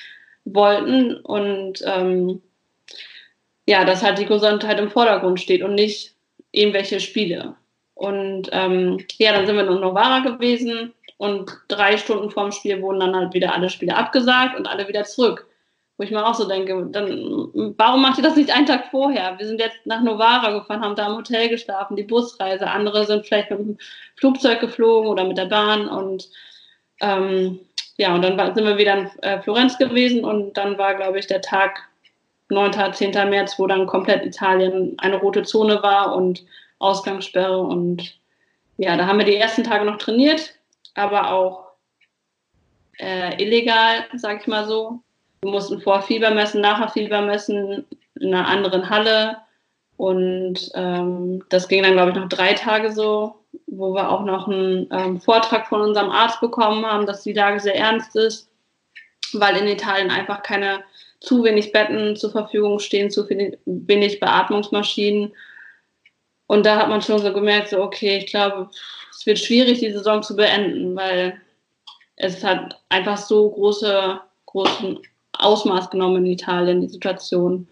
wollten 0.46 1.16
und 1.16 1.82
ähm, 1.86 2.42
ja, 3.68 3.86
dass 3.86 4.04
halt 4.04 4.18
die 4.18 4.26
Gesundheit 4.26 4.80
im 4.80 4.90
Vordergrund 4.90 5.40
steht 5.40 5.62
und 5.62 5.76
nicht 5.76 6.16
irgendwelche 6.52 7.00
Spiele. 7.00 7.56
Und 7.94 8.50
ähm, 8.52 9.06
ja, 9.18 9.34
dann 9.34 9.46
sind 9.46 9.56
wir 9.56 9.68
in 9.68 9.80
Novara 9.80 10.20
gewesen 10.20 10.94
und 11.18 11.52
drei 11.68 11.98
Stunden 11.98 12.32
vorm 12.32 12.52
Spiel 12.52 12.82
wurden 12.82 13.02
dann 13.02 13.16
halt 13.16 13.34
wieder 13.34 13.54
alle 13.54 13.70
Spiele 13.70 13.96
abgesagt 13.96 14.58
und 14.58 14.68
alle 14.68 14.88
wieder 14.88 15.04
zurück. 15.04 15.48
Wo 15.98 16.04
ich 16.04 16.12
mir 16.12 16.26
auch 16.26 16.34
so 16.34 16.48
denke, 16.48 16.88
dann, 16.92 17.50
warum 17.78 18.02
macht 18.02 18.18
ihr 18.18 18.24
das 18.24 18.38
nicht 18.38 18.56
einen 18.56 18.66
Tag 18.66 18.86
vorher? 18.90 19.38
Wir 19.38 19.46
sind 19.46 19.60
jetzt 19.60 19.86
nach 19.86 20.02
Novara 20.02 20.58
gefahren, 20.58 20.82
haben 20.82 20.96
da 20.96 21.08
im 21.08 21.18
Hotel 21.18 21.50
geschlafen, 21.50 21.98
die 21.98 22.04
Busreise. 22.04 22.68
Andere 22.68 23.06
sind 23.06 23.26
vielleicht 23.26 23.52
mit 23.52 23.60
dem 23.60 23.78
Flugzeug 24.16 24.62
geflogen 24.62 25.10
oder 25.10 25.26
mit 25.26 25.38
der 25.38 25.48
Bahn 25.48 25.90
und 25.90 26.30
ähm, 27.02 27.60
ja, 28.00 28.16
und 28.16 28.22
dann 28.22 28.56
sind 28.56 28.64
wir 28.64 28.78
wieder 28.78 28.98
in 28.98 29.10
äh, 29.24 29.42
Florenz 29.42 29.78
gewesen 29.78 30.24
und 30.24 30.54
dann 30.54 30.78
war, 30.78 30.96
glaube 30.96 31.20
ich, 31.20 31.28
der 31.28 31.42
Tag 31.42 31.90
9., 32.48 32.94
10. 32.94 33.12
März, 33.30 33.60
wo 33.60 33.68
dann 33.68 33.88
komplett 33.88 34.26
Italien 34.26 34.96
eine 35.00 35.18
rote 35.18 35.44
Zone 35.44 35.84
war 35.84 36.16
und 36.16 36.46
Ausgangssperre 36.80 37.60
und 37.60 38.18
ja, 38.78 38.96
da 38.96 39.06
haben 39.06 39.20
wir 39.20 39.26
die 39.26 39.36
ersten 39.36 39.66
Tage 39.66 39.84
noch 39.84 39.98
trainiert, 39.98 40.54
aber 40.96 41.34
auch 41.34 41.66
äh, 42.98 43.44
illegal, 43.44 44.06
sag 44.16 44.40
ich 44.40 44.48
mal 44.48 44.66
so. 44.66 45.02
Wir 45.42 45.52
mussten 45.52 45.82
vor 45.82 46.02
Fieber 46.02 46.32
messen, 46.32 46.62
nachher 46.62 46.88
Fieber 46.88 47.22
messen, 47.22 47.86
in 48.18 48.34
einer 48.34 48.48
anderen 48.48 48.90
Halle. 48.90 49.40
Und 49.98 50.72
ähm, 50.74 51.44
das 51.50 51.68
ging 51.68 51.84
dann, 51.84 51.94
glaube 51.94 52.12
ich, 52.12 52.16
noch 52.16 52.30
drei 52.30 52.54
Tage 52.54 52.94
so, 52.94 53.36
wo 53.68 53.94
wir 53.94 54.10
auch 54.10 54.24
noch 54.24 54.48
einen 54.48 54.88
ähm, 54.92 55.20
Vortrag 55.20 55.68
von 55.68 55.82
unserem 55.82 56.10
Arzt 56.10 56.42
bekommen 56.42 56.86
haben, 56.86 57.06
dass 57.06 57.24
die 57.24 57.34
Lage 57.34 57.60
sehr 57.60 57.76
ernst 57.76 58.16
ist, 58.16 58.50
weil 59.34 59.58
in 59.58 59.68
Italien 59.68 60.12
einfach 60.12 60.44
keine 60.44 60.84
zu 61.20 61.44
wenig 61.44 61.72
Betten 61.72 62.16
zur 62.16 62.32
Verfügung 62.32 62.80
stehen, 62.80 63.12
zu 63.12 63.28
wenig 63.30 64.20
Beatmungsmaschinen. 64.20 65.34
Und 66.48 66.66
da 66.66 66.78
hat 66.78 66.90
man 66.90 67.02
schon 67.02 67.20
so 67.20 67.34
gemerkt, 67.34 67.70
so, 67.70 67.82
okay, 67.82 68.18
ich 68.18 68.28
glaube, 68.28 68.70
es 69.12 69.26
wird 69.26 69.40
schwierig, 69.40 69.80
die 69.80 69.92
Saison 69.92 70.24
zu 70.24 70.36
beenden, 70.36 70.96
weil 70.96 71.40
es 72.16 72.44
hat 72.44 72.82
einfach 72.90 73.18
so 73.18 73.50
große, 73.50 74.20
großen 74.46 75.00
Ausmaß 75.34 75.90
genommen 75.90 76.26
in 76.26 76.34
Italien, 76.34 76.82
die 76.82 76.90
Situation. 76.90 77.68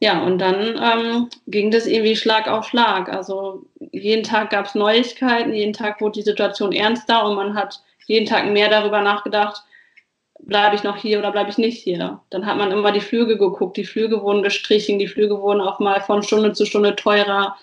Ja, 0.00 0.22
und 0.24 0.38
dann 0.38 0.78
ähm, 0.82 1.30
ging 1.46 1.70
das 1.70 1.86
irgendwie 1.86 2.16
Schlag 2.16 2.48
auf 2.48 2.68
Schlag. 2.68 3.08
Also 3.08 3.64
jeden 3.92 4.24
Tag 4.24 4.50
gab 4.50 4.66
es 4.66 4.74
Neuigkeiten, 4.74 5.54
jeden 5.54 5.72
Tag 5.72 6.00
wurde 6.00 6.20
die 6.20 6.22
Situation 6.22 6.72
ernster 6.72 7.24
und 7.24 7.34
man 7.34 7.54
hat 7.54 7.80
jeden 8.06 8.26
Tag 8.26 8.46
mehr 8.50 8.68
darüber 8.68 9.00
nachgedacht, 9.00 9.62
bleibe 10.40 10.76
ich 10.76 10.82
noch 10.84 10.96
hier 10.96 11.18
oder 11.18 11.32
bleibe 11.32 11.50
ich 11.50 11.58
nicht 11.58 11.82
hier. 11.82 12.20
Dann 12.30 12.46
hat 12.46 12.58
man 12.58 12.72
immer 12.72 12.92
die 12.92 13.00
Flüge 13.00 13.38
geguckt, 13.38 13.76
die 13.78 13.84
Flüge 13.86 14.22
wurden 14.22 14.42
gestrichen, 14.42 14.98
die 14.98 15.08
Flüge 15.08 15.40
wurden 15.40 15.62
auch 15.62 15.78
mal 15.80 16.00
von 16.02 16.22
Stunde 16.22 16.52
zu 16.52 16.66
Stunde 16.66 16.94
teurer. 16.94 17.56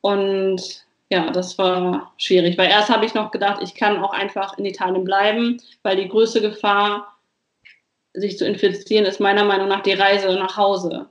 Und 0.00 0.84
ja, 1.08 1.30
das 1.30 1.56
war 1.58 2.12
schwierig, 2.18 2.58
weil 2.58 2.70
erst 2.70 2.90
habe 2.90 3.06
ich 3.06 3.14
noch 3.14 3.30
gedacht, 3.30 3.62
ich 3.62 3.74
kann 3.74 4.02
auch 4.02 4.12
einfach 4.12 4.58
in 4.58 4.64
Italien 4.64 5.04
bleiben, 5.04 5.62
weil 5.82 5.96
die 5.96 6.08
größte 6.08 6.40
Gefahr, 6.40 7.16
sich 8.12 8.38
zu 8.38 8.44
infizieren, 8.44 9.06
ist 9.06 9.20
meiner 9.20 9.44
Meinung 9.44 9.68
nach 9.68 9.82
die 9.82 9.92
Reise 9.92 10.34
nach 10.34 10.56
Hause 10.56 11.08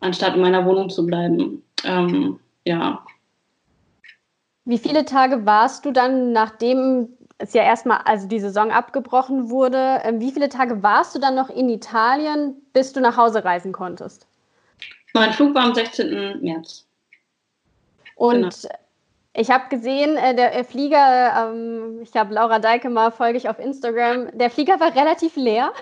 anstatt 0.00 0.34
in 0.34 0.40
meiner 0.40 0.64
Wohnung 0.64 0.90
zu 0.90 1.06
bleiben. 1.06 1.62
Ähm, 1.84 2.40
ja. 2.64 3.04
Wie 4.64 4.78
viele 4.78 5.04
Tage 5.04 5.46
warst 5.46 5.84
du 5.84 5.92
dann, 5.92 6.32
nachdem 6.32 7.08
es 7.38 7.54
ja 7.54 7.62
erstmal, 7.62 8.00
also 8.04 8.28
die 8.28 8.40
Saison 8.40 8.70
abgebrochen 8.70 9.50
wurde, 9.50 10.00
ähm, 10.04 10.20
wie 10.20 10.30
viele 10.30 10.48
Tage 10.48 10.82
warst 10.82 11.14
du 11.14 11.18
dann 11.18 11.34
noch 11.34 11.48
in 11.48 11.68
Italien, 11.68 12.54
bis 12.72 12.92
du 12.92 13.00
nach 13.00 13.16
Hause 13.16 13.44
reisen 13.44 13.72
konntest? 13.72 14.26
Mein 15.14 15.32
Flug 15.32 15.54
war 15.54 15.64
am 15.64 15.74
16. 15.74 16.40
März. 16.42 16.86
Und 18.14 18.62
genau. 18.62 18.74
ich 19.32 19.50
habe 19.50 19.68
gesehen, 19.70 20.16
äh, 20.16 20.34
der 20.34 20.64
Flieger, 20.64 21.52
ähm, 21.52 22.00
ich 22.02 22.14
habe 22.14 22.34
Laura 22.34 22.58
Deike 22.58 22.90
mal, 22.90 23.10
folge 23.10 23.38
ich 23.38 23.48
auf 23.48 23.58
Instagram, 23.58 24.36
der 24.36 24.50
Flieger 24.50 24.78
war 24.78 24.94
relativ 24.94 25.36
leer. 25.36 25.72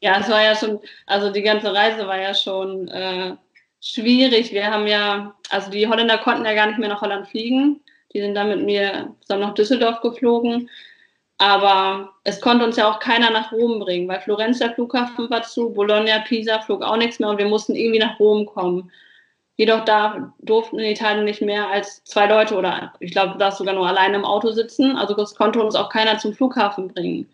Ja, 0.00 0.18
es 0.20 0.28
war 0.28 0.42
ja 0.42 0.54
schon, 0.54 0.80
also 1.06 1.30
die 1.30 1.42
ganze 1.42 1.72
Reise 1.72 2.06
war 2.06 2.20
ja 2.20 2.34
schon 2.34 2.88
äh, 2.88 3.36
schwierig. 3.80 4.52
Wir 4.52 4.70
haben 4.70 4.86
ja, 4.86 5.34
also 5.50 5.70
die 5.70 5.88
Holländer 5.88 6.18
konnten 6.18 6.44
ja 6.44 6.54
gar 6.54 6.66
nicht 6.66 6.78
mehr 6.78 6.88
nach 6.88 7.00
Holland 7.00 7.28
fliegen. 7.28 7.80
Die 8.12 8.20
sind 8.20 8.34
dann 8.34 8.48
mit 8.48 8.64
mir 8.64 9.14
zusammen 9.20 9.42
nach 9.42 9.54
Düsseldorf 9.54 10.00
geflogen. 10.00 10.68
Aber 11.38 12.14
es 12.24 12.40
konnte 12.40 12.64
uns 12.64 12.76
ja 12.76 12.90
auch 12.90 12.98
keiner 12.98 13.30
nach 13.30 13.52
Rom 13.52 13.80
bringen, 13.80 14.08
weil 14.08 14.20
Florenz 14.20 14.58
der 14.58 14.72
Flughafen 14.72 15.28
war 15.28 15.42
zu, 15.42 15.70
Bologna, 15.70 16.20
Pisa 16.20 16.60
flog 16.60 16.82
auch 16.82 16.96
nichts 16.96 17.18
mehr 17.18 17.28
und 17.28 17.38
wir 17.38 17.46
mussten 17.46 17.74
irgendwie 17.74 17.98
nach 17.98 18.18
Rom 18.18 18.46
kommen. 18.46 18.90
Jedoch 19.56 19.84
da 19.84 20.34
durften 20.40 20.78
in 20.78 20.90
Italien 20.92 21.24
nicht 21.24 21.42
mehr 21.42 21.68
als 21.68 22.04
zwei 22.04 22.26
Leute 22.26 22.56
oder 22.56 22.94
ich 23.00 23.12
glaube, 23.12 23.32
du 23.32 23.38
darfst 23.38 23.58
sogar 23.58 23.74
nur 23.74 23.86
alleine 23.86 24.16
im 24.16 24.24
Auto 24.24 24.50
sitzen. 24.52 24.96
Also 24.96 25.14
das 25.14 25.34
konnte 25.34 25.62
uns 25.62 25.74
auch 25.74 25.90
keiner 25.90 26.18
zum 26.18 26.34
Flughafen 26.34 26.88
bringen. 26.88 27.28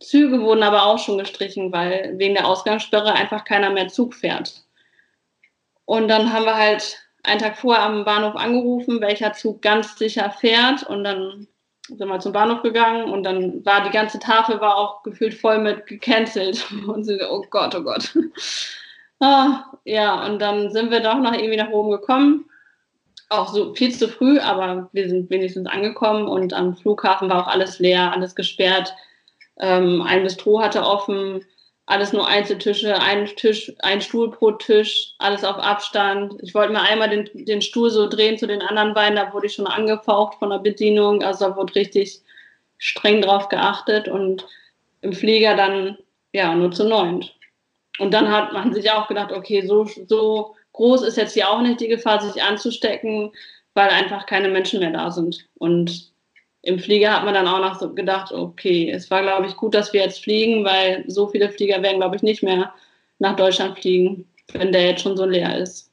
Züge 0.00 0.40
wurden 0.42 0.62
aber 0.62 0.84
auch 0.84 0.98
schon 0.98 1.18
gestrichen, 1.18 1.72
weil 1.72 2.14
wegen 2.18 2.34
der 2.34 2.46
Ausgangssperre 2.46 3.12
einfach 3.12 3.44
keiner 3.44 3.70
mehr 3.70 3.88
Zug 3.88 4.14
fährt. 4.14 4.62
Und 5.84 6.08
dann 6.08 6.32
haben 6.32 6.44
wir 6.44 6.56
halt 6.56 6.98
einen 7.22 7.40
Tag 7.40 7.56
vorher 7.56 7.82
am 7.82 8.04
Bahnhof 8.04 8.36
angerufen, 8.36 9.00
welcher 9.00 9.32
Zug 9.32 9.62
ganz 9.62 9.96
sicher 9.96 10.30
fährt. 10.30 10.82
Und 10.84 11.04
dann 11.04 11.46
sind 11.88 12.08
wir 12.08 12.20
zum 12.20 12.32
Bahnhof 12.32 12.62
gegangen 12.62 13.10
und 13.10 13.22
dann 13.22 13.64
war 13.64 13.82
die 13.82 13.90
ganze 13.90 14.18
Tafel 14.18 14.60
war 14.60 14.76
auch 14.76 15.02
gefühlt 15.02 15.34
voll 15.34 15.58
mit 15.58 15.86
gecancelt. 15.86 16.66
Und 16.86 17.04
so, 17.04 17.14
oh 17.30 17.44
Gott, 17.48 17.74
oh 17.74 17.82
Gott. 17.82 18.14
ah, 19.20 19.64
ja, 19.84 20.26
und 20.26 20.38
dann 20.38 20.70
sind 20.70 20.90
wir 20.90 21.00
doch 21.00 21.18
noch 21.18 21.32
irgendwie 21.32 21.56
nach 21.56 21.70
oben 21.70 21.90
gekommen. 21.90 22.44
Auch 23.30 23.48
so 23.48 23.74
viel 23.74 23.94
zu 23.94 24.08
früh, 24.08 24.38
aber 24.38 24.88
wir 24.92 25.08
sind 25.08 25.30
wenigstens 25.30 25.66
angekommen 25.66 26.28
und 26.28 26.52
am 26.52 26.76
Flughafen 26.76 27.28
war 27.28 27.42
auch 27.42 27.48
alles 27.48 27.78
leer, 27.78 28.12
alles 28.12 28.34
gesperrt. 28.34 28.94
Ähm, 29.60 30.02
ein 30.02 30.22
Bistro 30.22 30.60
hatte 30.60 30.82
offen, 30.82 31.44
alles 31.86 32.12
nur 32.12 32.26
Einzeltische, 32.26 33.00
ein 33.00 33.26
Tisch, 33.26 33.72
ein 33.80 34.02
Stuhl 34.02 34.30
pro 34.30 34.52
Tisch, 34.52 35.14
alles 35.18 35.42
auf 35.42 35.56
Abstand. 35.56 36.34
Ich 36.42 36.54
wollte 36.54 36.72
mir 36.72 36.82
einmal 36.82 37.08
den, 37.08 37.30
den 37.32 37.62
Stuhl 37.62 37.90
so 37.90 38.08
drehen 38.08 38.36
zu 38.36 38.46
den 38.46 38.60
anderen 38.60 38.92
beiden, 38.92 39.16
da 39.16 39.32
wurde 39.32 39.46
ich 39.46 39.54
schon 39.54 39.66
angefaucht 39.66 40.38
von 40.38 40.50
der 40.50 40.58
Bedienung, 40.58 41.22
also 41.22 41.48
da 41.48 41.56
wurde 41.56 41.74
richtig 41.76 42.20
streng 42.76 43.22
drauf 43.22 43.48
geachtet 43.48 44.06
und 44.06 44.46
im 45.00 45.12
Flieger 45.12 45.56
dann 45.56 45.96
ja 46.32 46.54
nur 46.54 46.70
zu 46.72 46.86
neunt. 46.86 47.34
Und 47.98 48.12
dann 48.12 48.30
hat 48.30 48.52
man 48.52 48.72
sich 48.72 48.90
auch 48.90 49.08
gedacht, 49.08 49.32
okay, 49.32 49.66
so, 49.66 49.84
so 50.06 50.54
groß 50.72 51.02
ist 51.02 51.16
jetzt 51.16 51.34
hier 51.34 51.50
auch 51.50 51.60
nicht 51.62 51.80
die 51.80 51.88
Gefahr, 51.88 52.20
sich 52.20 52.42
anzustecken, 52.42 53.32
weil 53.74 53.88
einfach 53.88 54.26
keine 54.26 54.48
Menschen 54.48 54.80
mehr 54.80 54.92
da 54.92 55.10
sind. 55.10 55.46
Und 55.58 56.12
im 56.62 56.78
Flieger 56.78 57.12
hat 57.12 57.24
man 57.24 57.34
dann 57.34 57.46
auch 57.46 57.60
noch 57.60 57.78
so 57.78 57.94
gedacht, 57.94 58.32
okay, 58.32 58.90
es 58.90 59.10
war, 59.10 59.22
glaube 59.22 59.46
ich, 59.46 59.56
gut, 59.56 59.74
dass 59.74 59.92
wir 59.92 60.02
jetzt 60.02 60.22
fliegen, 60.22 60.64
weil 60.64 61.04
so 61.06 61.28
viele 61.28 61.50
Flieger 61.50 61.82
werden, 61.82 61.98
glaube 61.98 62.16
ich, 62.16 62.22
nicht 62.22 62.42
mehr 62.42 62.72
nach 63.18 63.36
Deutschland 63.36 63.78
fliegen, 63.78 64.28
wenn 64.52 64.72
der 64.72 64.86
jetzt 64.86 65.02
schon 65.02 65.16
so 65.16 65.24
leer 65.24 65.58
ist. 65.58 65.90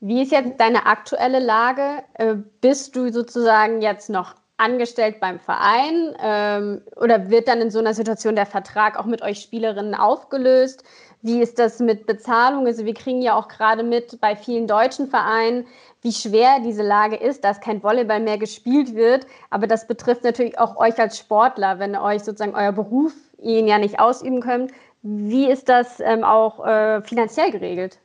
Wie 0.00 0.22
ist 0.22 0.32
jetzt 0.32 0.60
deine 0.60 0.86
aktuelle 0.86 1.40
Lage? 1.40 2.04
Äh, 2.14 2.36
bist 2.60 2.94
du 2.94 3.10
sozusagen 3.10 3.80
jetzt 3.80 4.10
noch 4.10 4.34
angestellt 4.58 5.20
beim 5.20 5.38
Verein 5.38 6.14
ähm, 6.22 6.82
oder 6.96 7.30
wird 7.30 7.48
dann 7.48 7.60
in 7.60 7.70
so 7.70 7.78
einer 7.78 7.94
Situation 7.94 8.36
der 8.36 8.46
Vertrag 8.46 8.98
auch 8.98 9.04
mit 9.04 9.22
euch 9.22 9.40
Spielerinnen 9.40 9.94
aufgelöst? 9.94 10.84
Wie 11.22 11.40
ist 11.40 11.58
das 11.58 11.80
mit 11.80 12.06
Bezahlung? 12.06 12.66
Also 12.66 12.84
wir 12.84 12.94
kriegen 12.94 13.20
ja 13.20 13.34
auch 13.34 13.48
gerade 13.48 13.82
mit 13.82 14.20
bei 14.20 14.36
vielen 14.36 14.66
deutschen 14.66 15.08
Vereinen, 15.08 15.66
wie 16.06 16.12
schwer 16.12 16.60
diese 16.60 16.84
Lage 16.84 17.16
ist, 17.16 17.42
dass 17.42 17.60
kein 17.60 17.82
Volleyball 17.82 18.20
mehr 18.20 18.38
gespielt 18.38 18.94
wird. 18.94 19.26
Aber 19.50 19.66
das 19.66 19.88
betrifft 19.88 20.22
natürlich 20.22 20.56
auch 20.56 20.76
euch 20.76 20.96
als 21.00 21.18
Sportler, 21.18 21.80
wenn 21.80 21.96
euch 21.96 22.22
sozusagen 22.22 22.54
euer 22.54 22.70
Beruf 22.70 23.12
ihn 23.42 23.66
ja 23.66 23.78
nicht 23.78 23.98
ausüben 23.98 24.40
könnt. 24.40 24.70
Wie 25.02 25.50
ist 25.50 25.68
das 25.68 25.98
ähm, 25.98 26.22
auch 26.22 26.64
äh, 26.64 27.02
finanziell 27.02 27.50
geregelt? 27.50 27.98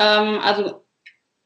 Ähm, 0.00 0.40
also 0.42 0.82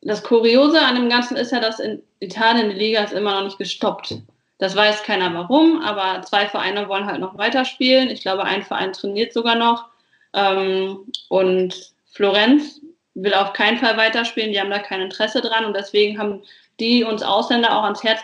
das 0.00 0.22
Kuriose 0.22 0.80
an 0.80 0.94
dem 0.94 1.10
Ganzen 1.10 1.36
ist 1.36 1.52
ja, 1.52 1.60
dass 1.60 1.80
in 1.80 2.02
Italien 2.20 2.70
die 2.70 2.76
Liga 2.76 3.02
ist 3.02 3.12
immer 3.12 3.34
noch 3.34 3.44
nicht 3.44 3.58
gestoppt. 3.58 4.14
Das 4.56 4.74
weiß 4.74 5.02
keiner 5.02 5.34
warum, 5.34 5.82
aber 5.82 6.22
zwei 6.22 6.46
Vereine 6.48 6.88
wollen 6.88 7.04
halt 7.04 7.20
noch 7.20 7.36
weiterspielen. 7.36 8.08
Ich 8.08 8.22
glaube, 8.22 8.44
ein 8.44 8.62
Verein 8.62 8.94
trainiert 8.94 9.34
sogar 9.34 9.56
noch. 9.56 9.84
Ähm, 10.32 11.00
und 11.28 11.92
Florenz 12.10 12.80
will 13.14 13.34
auf 13.34 13.52
keinen 13.52 13.78
Fall 13.78 13.96
weiterspielen, 13.96 14.52
die 14.52 14.60
haben 14.60 14.70
da 14.70 14.78
kein 14.78 15.00
Interesse 15.00 15.40
dran 15.40 15.64
und 15.64 15.76
deswegen 15.76 16.18
haben 16.18 16.42
die 16.78 17.04
uns 17.04 17.22
Ausländer 17.22 17.76
auch 17.76 17.84
ans 17.84 18.02
Herz 18.02 18.20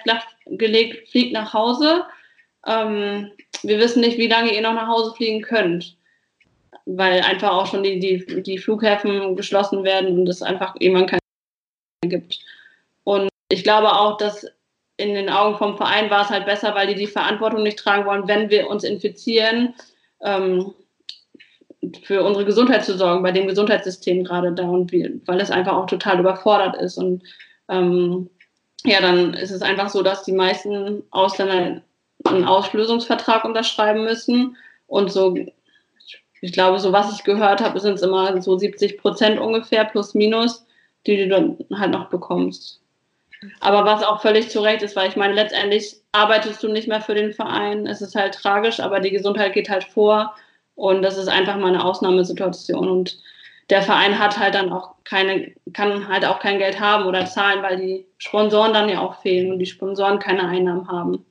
gelegt, 0.47 1.09
fliegt 1.09 1.33
nach 1.33 1.53
Hause. 1.53 2.05
Ähm, 2.67 3.33
wir 3.63 3.79
wissen 3.79 4.01
nicht, 4.01 4.19
wie 4.19 4.29
lange 4.29 4.55
ihr 4.55 4.63
noch 4.63 4.75
nach 4.75 4.89
Hause 4.89 5.15
fliegen 5.15 5.43
könnt, 5.43 5.97
weil 6.87 7.21
einfach 7.21 7.51
auch 7.51 7.67
schon 7.67 7.83
die, 7.83 7.99
die, 7.99 8.43
die 8.43 8.59
Flughäfen 8.59 9.37
geschlossen 9.37 9.85
werden 9.85 10.19
und 10.19 10.29
es 10.29 10.43
einfach 10.43 10.75
irgendwann 10.79 11.07
keine 11.07 11.21
gibt. 12.03 12.39
Und 13.05 13.29
ich 13.49 13.63
glaube 13.63 13.93
auch, 13.93 14.17
dass 14.17 14.47
in 14.97 15.15
den 15.15 15.29
Augen 15.29 15.59
vom 15.59 15.77
Verein 15.77 16.11
war 16.11 16.23
es 16.23 16.31
halt 16.31 16.47
besser, 16.47 16.75
weil 16.75 16.87
die 16.87 16.95
die 16.95 17.07
Verantwortung 17.07 17.63
nicht 17.63 17.79
tragen 17.79 18.07
wollen, 18.07 18.29
wenn 18.29 18.51
wir 18.51 18.69
uns 18.69 18.85
infizieren. 18.85 19.75
Ähm, 20.23 20.75
für 22.03 22.23
unsere 22.23 22.45
Gesundheit 22.45 22.85
zu 22.85 22.97
sorgen, 22.97 23.23
bei 23.23 23.33
dem 23.33 23.47
Gesundheitssystem 23.47 24.25
gerade 24.25 24.53
da 24.53 24.65
und 24.69 24.93
wir, 24.93 25.13
weil 25.27 25.41
es 25.41 25.51
einfach 25.51 25.75
auch 25.75 25.87
total 25.87 26.21
überfordert 26.21 26.77
ist. 26.77 26.97
Und 26.97 27.23
ähm, 27.69 28.31
ja, 28.85 29.01
dann 29.01 29.35
ist 29.35 29.51
es 29.51 29.63
einfach 29.63 29.89
so, 29.89 30.03
dass 30.03 30.25
die 30.25 30.33
meisten 30.33 31.03
Ausländer 31.11 31.83
einen 32.25 32.45
Auslösungsvertrag 32.45 33.45
unterschreiben 33.45 34.05
müssen. 34.05 34.57
Und 34.87 35.13
so, 35.13 35.37
ich 36.41 36.53
glaube, 36.53 36.79
so 36.79 36.93
was 36.93 37.15
ich 37.15 37.25
gehört 37.25 37.61
habe, 37.61 37.81
sind 37.81 37.95
es 37.95 38.03
immer 38.03 38.41
so 38.41 38.57
70 38.57 38.99
Prozent 38.99 39.39
ungefähr, 39.39 39.85
plus 39.85 40.15
minus, 40.15 40.65
die 41.07 41.17
du 41.17 41.29
dann 41.29 41.59
halt 41.75 41.93
noch 41.93 42.09
bekommst. 42.09 42.81
Aber 43.61 43.85
was 43.85 44.03
auch 44.03 44.23
völlig 44.23 44.49
zu 44.51 44.61
Recht 44.61 44.83
ist, 44.83 44.97
weil 44.97 45.09
ich 45.09 45.17
meine, 45.17 45.35
letztendlich 45.35 45.97
arbeitest 46.13 46.63
du 46.63 46.69
nicht 46.69 46.89
mehr 46.89 47.01
für 47.01 47.15
den 47.15 47.33
Verein. 47.33 47.87
Es 47.87 48.01
ist 48.01 48.15
halt 48.15 48.35
tragisch, 48.35 48.81
aber 48.81 49.01
die 49.01 49.11
Gesundheit 49.11 49.53
geht 49.53 49.69
halt 49.69 49.85
vor. 49.85 50.35
Und 50.77 51.03
das 51.03 51.19
ist 51.19 51.29
einfach 51.29 51.57
mal 51.57 51.69
eine 51.69 51.85
Ausnahmesituation. 51.85 52.89
Und 52.89 53.19
der 53.71 53.83
Verein 53.83 54.19
hat 54.19 54.39
halt 54.39 54.55
dann 54.55 54.73
auch 54.73 54.95
keine, 55.05 55.53
kann 55.73 56.07
halt 56.07 56.25
auch 56.25 56.39
kein 56.39 56.59
Geld 56.59 56.79
haben 56.79 57.07
oder 57.07 57.27
zahlen, 57.27 57.63
weil 57.63 57.79
die 57.79 58.07
Sponsoren 58.19 58.73
dann 58.73 58.89
ja 58.89 59.01
auch 59.01 59.21
fehlen 59.21 59.51
und 59.51 59.59
die 59.59 59.67
Sponsoren 59.67 60.19
keine 60.19 60.47
Einnahmen 60.47 60.87
haben. 60.89 61.25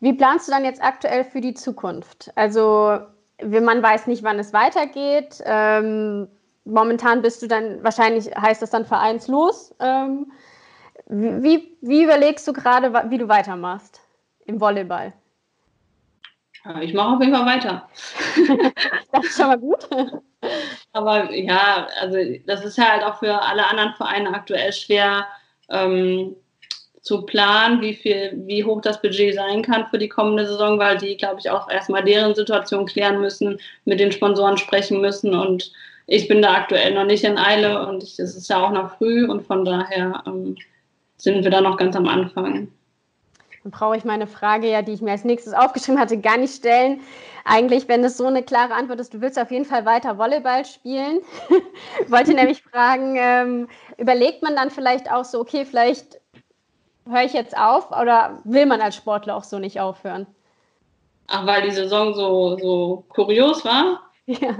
Wie 0.00 0.12
planst 0.12 0.48
du 0.48 0.52
dann 0.52 0.64
jetzt 0.64 0.82
aktuell 0.82 1.24
für 1.24 1.40
die 1.40 1.54
Zukunft? 1.54 2.30
Also 2.36 3.00
man 3.42 3.82
weiß 3.82 4.06
nicht, 4.06 4.22
wann 4.22 4.38
es 4.38 4.52
weitergeht. 4.52 5.42
Ähm, 5.44 6.28
momentan 6.64 7.22
bist 7.22 7.42
du 7.42 7.48
dann, 7.48 7.82
wahrscheinlich 7.82 8.26
heißt 8.36 8.62
das 8.62 8.70
dann 8.70 8.86
vereinslos. 8.86 9.74
Ähm, 9.80 10.30
wie, 11.06 11.76
wie 11.80 12.04
überlegst 12.04 12.46
du 12.46 12.52
gerade, 12.52 12.92
wie 13.10 13.18
du 13.18 13.28
weitermachst 13.28 14.00
im 14.46 14.60
Volleyball? 14.60 15.12
Ich 16.82 16.92
mache 16.92 17.14
auf 17.14 17.20
jeden 17.20 17.34
Fall 17.34 17.46
weiter. 17.46 17.88
das 19.12 19.24
ist 19.24 19.36
schon 19.36 19.46
mal 19.46 19.58
gut. 19.58 19.88
Aber 20.92 21.32
ja, 21.32 21.86
also 22.00 22.18
das 22.46 22.64
ist 22.64 22.78
halt 22.78 23.02
auch 23.02 23.18
für 23.18 23.40
alle 23.40 23.66
anderen 23.66 23.94
Vereine 23.94 24.34
aktuell 24.34 24.72
schwer 24.72 25.26
ähm, 25.70 26.36
zu 27.00 27.22
planen, 27.22 27.80
wie 27.80 27.94
viel, 27.94 28.32
wie 28.46 28.64
hoch 28.64 28.80
das 28.82 29.00
Budget 29.00 29.34
sein 29.34 29.62
kann 29.62 29.86
für 29.86 29.98
die 29.98 30.08
kommende 30.08 30.46
Saison, 30.46 30.78
weil 30.78 30.98
die, 30.98 31.16
glaube 31.16 31.40
ich, 31.40 31.48
auch 31.50 31.70
erstmal 31.70 32.04
deren 32.04 32.34
Situation 32.34 32.86
klären 32.86 33.20
müssen, 33.20 33.58
mit 33.84 34.00
den 34.00 34.12
Sponsoren 34.12 34.58
sprechen 34.58 35.00
müssen 35.00 35.34
und 35.34 35.72
ich 36.06 36.26
bin 36.26 36.40
da 36.40 36.54
aktuell 36.54 36.94
noch 36.94 37.04
nicht 37.04 37.24
in 37.24 37.36
Eile 37.36 37.86
und 37.86 38.02
es 38.02 38.18
ist 38.18 38.48
ja 38.48 38.64
auch 38.64 38.72
noch 38.72 38.96
früh 38.96 39.26
und 39.26 39.46
von 39.46 39.64
daher 39.64 40.22
ähm, 40.26 40.56
sind 41.18 41.44
wir 41.44 41.50
da 41.50 41.60
noch 41.60 41.76
ganz 41.76 41.94
am 41.96 42.08
Anfang. 42.08 42.68
Dann 43.68 43.78
brauche 43.78 43.98
ich 43.98 44.04
meine 44.06 44.26
Frage 44.26 44.70
ja, 44.70 44.80
die 44.80 44.92
ich 44.92 45.02
mir 45.02 45.10
als 45.10 45.24
nächstes 45.24 45.52
aufgeschrieben 45.52 46.00
hatte, 46.00 46.18
gar 46.18 46.38
nicht 46.38 46.54
stellen. 46.54 47.02
Eigentlich, 47.44 47.86
wenn 47.86 48.02
es 48.02 48.16
so 48.16 48.24
eine 48.24 48.42
klare 48.42 48.72
Antwort 48.72 48.98
ist, 48.98 49.12
du 49.12 49.20
willst 49.20 49.38
auf 49.38 49.50
jeden 49.50 49.66
Fall 49.66 49.84
weiter 49.84 50.16
Volleyball 50.16 50.64
spielen. 50.64 51.20
Wollte 52.08 52.32
nämlich 52.32 52.62
fragen, 52.62 53.16
ähm, 53.18 53.68
überlegt 53.98 54.42
man 54.42 54.56
dann 54.56 54.70
vielleicht 54.70 55.10
auch 55.10 55.24
so, 55.24 55.38
okay, 55.38 55.66
vielleicht 55.66 56.18
höre 57.06 57.24
ich 57.24 57.34
jetzt 57.34 57.56
auf 57.58 57.90
oder 57.90 58.40
will 58.44 58.64
man 58.64 58.80
als 58.80 58.96
Sportler 58.96 59.36
auch 59.36 59.44
so 59.44 59.58
nicht 59.58 59.80
aufhören? 59.80 60.26
Ach, 61.26 61.44
weil 61.44 61.60
die 61.60 61.70
Saison 61.70 62.14
so, 62.14 62.56
so 62.56 63.04
kurios 63.08 63.64
war? 63.64 64.00
Ja. 64.26 64.58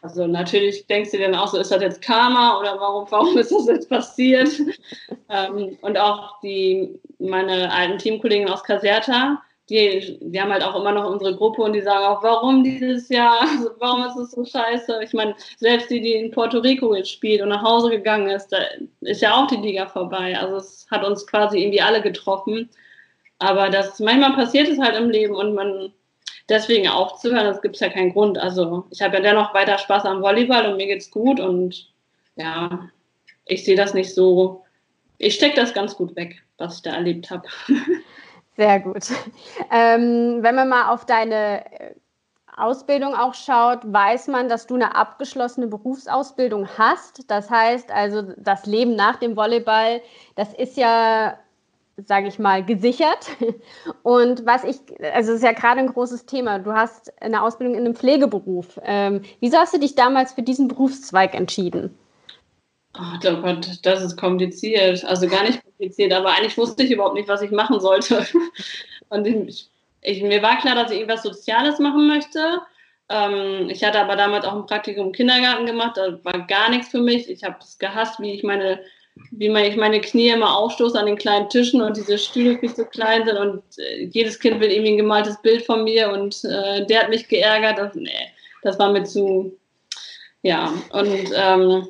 Also 0.00 0.26
natürlich 0.26 0.86
denkst 0.86 1.10
du 1.10 1.18
dann 1.18 1.34
auch 1.34 1.48
so, 1.48 1.58
ist 1.58 1.70
das 1.70 1.82
jetzt 1.82 2.00
Karma 2.00 2.58
oder 2.58 2.80
warum, 2.80 3.06
warum 3.10 3.36
ist 3.36 3.52
das 3.52 3.66
jetzt 3.66 3.90
passiert? 3.90 4.48
ähm, 5.28 5.76
und 5.82 5.98
auch 5.98 6.40
die, 6.40 6.98
meine 7.18 7.70
alten 7.72 7.98
Teamkollegen 7.98 8.48
aus 8.48 8.64
Caserta, 8.64 9.42
die, 9.68 10.18
die 10.20 10.40
haben 10.40 10.50
halt 10.50 10.64
auch 10.64 10.74
immer 10.74 10.92
noch 10.92 11.08
unsere 11.08 11.36
Gruppe 11.36 11.62
und 11.62 11.74
die 11.74 11.82
sagen 11.82 12.04
auch, 12.04 12.22
warum 12.22 12.64
dieses 12.64 13.08
Jahr, 13.08 13.46
warum 13.78 14.04
ist 14.04 14.16
es 14.16 14.32
so 14.32 14.44
scheiße? 14.44 15.00
Ich 15.04 15.12
meine, 15.12 15.34
selbst 15.58 15.90
die, 15.90 16.00
die 16.00 16.14
in 16.14 16.30
Puerto 16.30 16.58
Rico 16.58 16.94
jetzt 16.94 17.10
spielt 17.10 17.40
und 17.40 17.50
nach 17.50 17.62
Hause 17.62 17.90
gegangen 17.90 18.30
ist, 18.30 18.48
da 18.48 18.58
ist 19.02 19.22
ja 19.22 19.34
auch 19.34 19.46
die 19.46 19.56
Liga 19.56 19.86
vorbei. 19.86 20.36
Also 20.36 20.56
es 20.56 20.86
hat 20.90 21.04
uns 21.04 21.26
quasi 21.26 21.60
irgendwie 21.60 21.82
alle 21.82 22.02
getroffen. 22.02 22.68
Aber 23.38 23.70
das 23.70 24.00
manchmal 24.00 24.34
passiert 24.34 24.68
es 24.68 24.78
halt 24.78 24.96
im 24.96 25.08
Leben 25.08 25.34
und 25.34 25.54
man 25.54 25.92
deswegen 26.50 26.88
aufzuhören, 26.88 27.46
das 27.46 27.62
gibt 27.62 27.76
es 27.76 27.80
ja 27.80 27.88
keinen 27.88 28.12
Grund. 28.12 28.36
Also 28.38 28.84
ich 28.90 29.00
habe 29.00 29.16
ja 29.16 29.22
dennoch 29.22 29.54
weiter 29.54 29.78
Spaß 29.78 30.04
am 30.04 30.22
Volleyball 30.22 30.66
und 30.66 30.76
mir 30.76 30.86
geht's 30.86 31.10
gut 31.10 31.40
und 31.40 31.90
ja, 32.36 32.88
ich 33.46 33.64
sehe 33.64 33.76
das 33.76 33.94
nicht 33.94 34.14
so. 34.14 34.64
Ich 35.18 35.34
stecke 35.34 35.56
das 35.56 35.74
ganz 35.74 35.96
gut 35.96 36.16
weg, 36.16 36.42
was 36.58 36.76
ich 36.76 36.82
da 36.82 36.94
erlebt 36.94 37.30
habe. 37.30 37.46
Sehr 38.56 38.80
gut. 38.80 39.04
Ähm, 39.70 40.38
wenn 40.42 40.54
man 40.54 40.68
mal 40.68 40.92
auf 40.92 41.06
deine 41.06 41.64
äh, 41.72 41.94
Ausbildung 42.56 43.14
auch 43.14 43.34
schaut, 43.34 43.80
weiß 43.84 44.28
man, 44.28 44.48
dass 44.48 44.66
du 44.66 44.74
eine 44.74 44.94
abgeschlossene 44.94 45.66
Berufsausbildung 45.66 46.68
hast. 46.76 47.30
Das 47.30 47.50
heißt 47.50 47.90
also, 47.90 48.22
das 48.36 48.66
Leben 48.66 48.96
nach 48.96 49.16
dem 49.16 49.36
Volleyball, 49.36 50.02
das 50.34 50.52
ist 50.54 50.76
ja 50.76 51.38
sage 52.06 52.28
ich 52.28 52.38
mal, 52.38 52.64
gesichert. 52.64 53.28
Und 54.02 54.46
was 54.46 54.64
ich, 54.64 54.76
also 55.12 55.32
es 55.32 55.38
ist 55.38 55.44
ja 55.44 55.52
gerade 55.52 55.80
ein 55.80 55.92
großes 55.92 56.26
Thema. 56.26 56.58
Du 56.58 56.72
hast 56.72 57.12
eine 57.22 57.42
Ausbildung 57.42 57.76
in 57.76 57.84
einem 57.84 57.94
Pflegeberuf. 57.94 58.80
Ähm, 58.84 59.22
wieso 59.40 59.58
hast 59.58 59.74
du 59.74 59.78
dich 59.78 59.94
damals 59.94 60.32
für 60.32 60.42
diesen 60.42 60.68
Berufszweig 60.68 61.34
entschieden? 61.34 61.96
Oh 62.98 63.18
Gott, 63.20 63.78
das 63.82 64.02
ist 64.02 64.16
kompliziert. 64.16 65.04
Also 65.04 65.28
gar 65.28 65.44
nicht 65.44 65.62
kompliziert, 65.62 66.12
aber 66.12 66.30
eigentlich 66.30 66.58
wusste 66.58 66.82
ich 66.82 66.90
überhaupt 66.90 67.14
nicht, 67.14 67.28
was 67.28 67.42
ich 67.42 67.50
machen 67.50 67.80
sollte. 67.80 68.26
Und 69.08 69.26
ich, 69.26 69.68
ich, 70.02 70.22
mir 70.22 70.42
war 70.42 70.58
klar, 70.58 70.74
dass 70.74 70.90
ich 70.90 70.98
irgendwas 70.98 71.22
Soziales 71.22 71.78
machen 71.78 72.08
möchte. 72.08 72.60
Ähm, 73.08 73.68
ich 73.68 73.84
hatte 73.84 74.00
aber 74.00 74.16
damals 74.16 74.44
auch 74.44 74.54
ein 74.54 74.66
Praktikum 74.66 75.06
im 75.06 75.12
Kindergarten 75.12 75.66
gemacht. 75.66 75.96
Das 75.96 76.24
war 76.24 76.46
gar 76.46 76.70
nichts 76.70 76.88
für 76.88 77.00
mich. 77.00 77.28
Ich 77.28 77.44
habe 77.44 77.56
es 77.60 77.78
gehasst, 77.78 78.20
wie 78.20 78.32
ich 78.32 78.42
meine 78.42 78.80
wie 79.30 79.48
man, 79.48 79.64
ich 79.64 79.76
meine 79.76 80.00
Knie 80.00 80.28
immer 80.28 80.56
aufstoße 80.56 80.98
an 80.98 81.06
den 81.06 81.16
kleinen 81.16 81.48
Tischen 81.48 81.80
und 81.82 81.96
diese 81.96 82.18
Stühle 82.18 82.58
viel 82.58 82.74
zu 82.74 82.84
klein 82.86 83.24
sind 83.24 83.36
und 83.36 83.62
äh, 83.78 84.04
jedes 84.04 84.38
Kind 84.38 84.60
will 84.60 84.70
irgendwie 84.70 84.92
ein 84.92 84.96
gemaltes 84.96 85.40
Bild 85.42 85.64
von 85.64 85.84
mir 85.84 86.10
und 86.12 86.44
äh, 86.44 86.86
der 86.86 87.02
hat 87.02 87.10
mich 87.10 87.28
geärgert. 87.28 87.78
Das, 87.78 87.94
nee, 87.94 88.10
das 88.62 88.78
war 88.78 88.92
mir 88.92 89.04
zu, 89.04 89.56
ja, 90.42 90.72
und 90.92 91.30
ähm, 91.34 91.88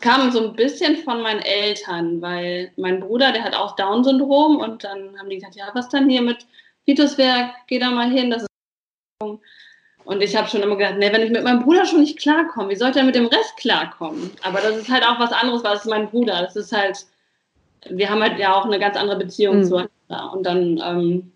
kam 0.00 0.30
so 0.32 0.48
ein 0.48 0.56
bisschen 0.56 0.96
von 0.98 1.20
meinen 1.20 1.42
Eltern, 1.42 2.22
weil 2.22 2.72
mein 2.76 3.00
Bruder, 3.00 3.32
der 3.32 3.44
hat 3.44 3.54
auch 3.54 3.76
Down-Syndrom 3.76 4.56
und 4.58 4.84
dann 4.84 5.18
haben 5.18 5.28
die 5.28 5.36
gesagt, 5.36 5.56
ja, 5.56 5.70
was 5.74 5.88
dann 5.88 6.08
hier 6.08 6.22
mit 6.22 6.46
Vituswerk, 6.86 7.50
geh 7.66 7.78
da 7.78 7.90
mal 7.90 8.10
hin, 8.10 8.30
das 8.30 8.42
ist 8.42 8.48
und 10.04 10.22
ich 10.22 10.36
habe 10.36 10.48
schon 10.48 10.62
immer 10.62 10.76
gedacht, 10.76 10.96
nee, 10.98 11.10
wenn 11.12 11.22
ich 11.22 11.30
mit 11.30 11.44
meinem 11.44 11.62
Bruder 11.62 11.86
schon 11.86 12.00
nicht 12.00 12.18
klarkomme, 12.18 12.68
wie 12.68 12.76
sollte 12.76 12.98
er 12.98 13.04
mit 13.04 13.14
dem 13.14 13.26
Rest 13.26 13.56
klarkommen? 13.56 14.30
Aber 14.42 14.60
das 14.60 14.76
ist 14.76 14.90
halt 14.90 15.04
auch 15.04 15.18
was 15.18 15.32
anderes, 15.32 15.64
weil 15.64 15.74
es 15.74 15.84
ist 15.84 15.90
mein 15.90 16.10
Bruder. 16.10 16.42
Das 16.42 16.56
ist 16.56 16.72
halt, 16.72 17.06
wir 17.88 18.10
haben 18.10 18.22
halt 18.22 18.38
ja 18.38 18.54
auch 18.54 18.66
eine 18.66 18.78
ganz 18.78 18.96
andere 18.96 19.18
Beziehung 19.18 19.58
mhm. 19.58 19.64
zueinander. 19.64 20.32
Und 20.32 20.42
dann 20.44 20.82
ähm, 20.84 21.32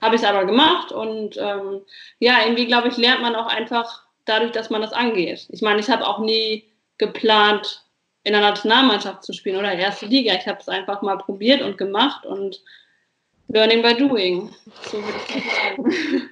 habe 0.00 0.14
ich 0.14 0.22
es 0.22 0.26
aber 0.26 0.44
gemacht 0.44 0.92
und 0.92 1.36
ähm, 1.38 1.80
ja, 2.20 2.44
irgendwie 2.44 2.66
glaube 2.66 2.88
ich, 2.88 2.96
lernt 2.96 3.22
man 3.22 3.34
auch 3.34 3.46
einfach 3.46 4.04
dadurch, 4.24 4.52
dass 4.52 4.70
man 4.70 4.82
das 4.82 4.92
angeht. 4.92 5.48
Ich 5.50 5.62
meine, 5.62 5.80
ich 5.80 5.90
habe 5.90 6.06
auch 6.06 6.20
nie 6.20 6.64
geplant, 6.98 7.84
in 8.24 8.32
der 8.32 8.42
Nationalmannschaft 8.42 9.24
zu 9.24 9.32
spielen 9.32 9.56
oder 9.56 9.72
erste 9.72 10.06
Liga. 10.06 10.34
Ich 10.34 10.46
habe 10.46 10.60
es 10.60 10.68
einfach 10.68 11.02
mal 11.02 11.18
probiert 11.18 11.60
und 11.62 11.76
gemacht 11.76 12.24
und 12.24 12.62
learning 13.48 13.82
by 13.82 13.94
doing. 13.94 14.54
So 14.82 14.98
würde 14.98 15.18
ich 15.34 15.44
sagen. 15.52 16.28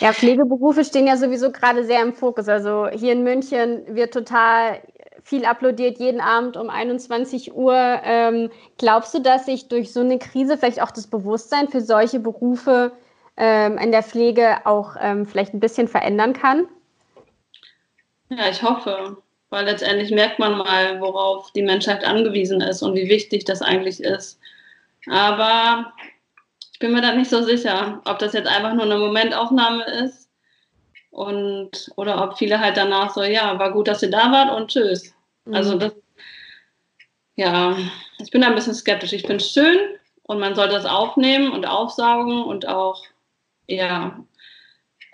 Ja, 0.00 0.12
Pflegeberufe 0.12 0.84
stehen 0.84 1.06
ja 1.06 1.16
sowieso 1.16 1.50
gerade 1.50 1.84
sehr 1.84 2.02
im 2.02 2.12
Fokus. 2.12 2.48
Also 2.48 2.88
hier 2.88 3.12
in 3.12 3.24
München 3.24 3.82
wird 3.88 4.14
total 4.14 4.80
viel 5.22 5.44
applaudiert 5.44 5.98
jeden 5.98 6.20
Abend 6.20 6.56
um 6.56 6.70
21 6.70 7.54
Uhr. 7.54 8.00
Ähm, 8.04 8.50
glaubst 8.78 9.14
du, 9.14 9.20
dass 9.20 9.46
sich 9.46 9.68
durch 9.68 9.92
so 9.92 10.00
eine 10.00 10.18
Krise 10.18 10.56
vielleicht 10.56 10.80
auch 10.80 10.90
das 10.90 11.06
Bewusstsein 11.06 11.68
für 11.68 11.80
solche 11.80 12.20
Berufe 12.20 12.92
ähm, 13.36 13.76
in 13.78 13.92
der 13.92 14.02
Pflege 14.02 14.64
auch 14.64 14.96
ähm, 15.00 15.26
vielleicht 15.26 15.52
ein 15.52 15.60
bisschen 15.60 15.88
verändern 15.88 16.32
kann? 16.32 16.66
Ja, 18.30 18.48
ich 18.50 18.62
hoffe, 18.62 19.16
weil 19.50 19.64
letztendlich 19.64 20.10
merkt 20.10 20.38
man 20.38 20.56
mal, 20.56 21.00
worauf 21.00 21.52
die 21.52 21.62
Menschheit 21.62 22.04
angewiesen 22.04 22.60
ist 22.60 22.82
und 22.82 22.94
wie 22.94 23.08
wichtig 23.08 23.44
das 23.44 23.62
eigentlich 23.62 24.02
ist. 24.02 24.38
Aber 25.10 25.92
ich 26.78 26.80
bin 26.80 26.92
mir 26.92 27.02
da 27.02 27.12
nicht 27.12 27.28
so 27.28 27.42
sicher, 27.42 28.00
ob 28.04 28.20
das 28.20 28.34
jetzt 28.34 28.46
einfach 28.46 28.72
nur 28.72 28.84
eine 28.84 28.98
Momentaufnahme 28.98 29.82
ist 30.04 30.30
und 31.10 31.90
oder 31.96 32.22
ob 32.22 32.38
viele 32.38 32.60
halt 32.60 32.76
danach 32.76 33.12
so, 33.12 33.24
ja, 33.24 33.58
war 33.58 33.72
gut, 33.72 33.88
dass 33.88 34.04
ihr 34.04 34.10
da 34.12 34.30
wart 34.30 34.52
und 34.52 34.70
tschüss. 34.70 35.12
Mhm. 35.44 35.54
Also 35.54 35.76
das, 35.76 35.92
ja, 37.34 37.76
ich 38.20 38.30
bin 38.30 38.42
da 38.42 38.46
ein 38.46 38.54
bisschen 38.54 38.74
skeptisch. 38.74 39.12
Ich 39.12 39.28
es 39.28 39.50
schön 39.50 39.76
und 40.22 40.38
man 40.38 40.54
sollte 40.54 40.74
das 40.74 40.86
aufnehmen 40.86 41.50
und 41.50 41.66
aufsaugen 41.66 42.44
und 42.44 42.68
auch, 42.68 43.02
ja, 43.66 44.24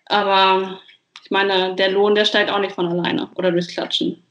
aber 0.04 0.80
ich 1.22 1.30
meine, 1.30 1.74
der 1.76 1.92
Lohn, 1.92 2.14
der 2.14 2.26
steigt 2.26 2.50
auch 2.50 2.58
nicht 2.58 2.74
von 2.74 2.88
alleine 2.88 3.30
oder 3.36 3.50
durchs 3.52 3.68
Klatschen. 3.68 4.22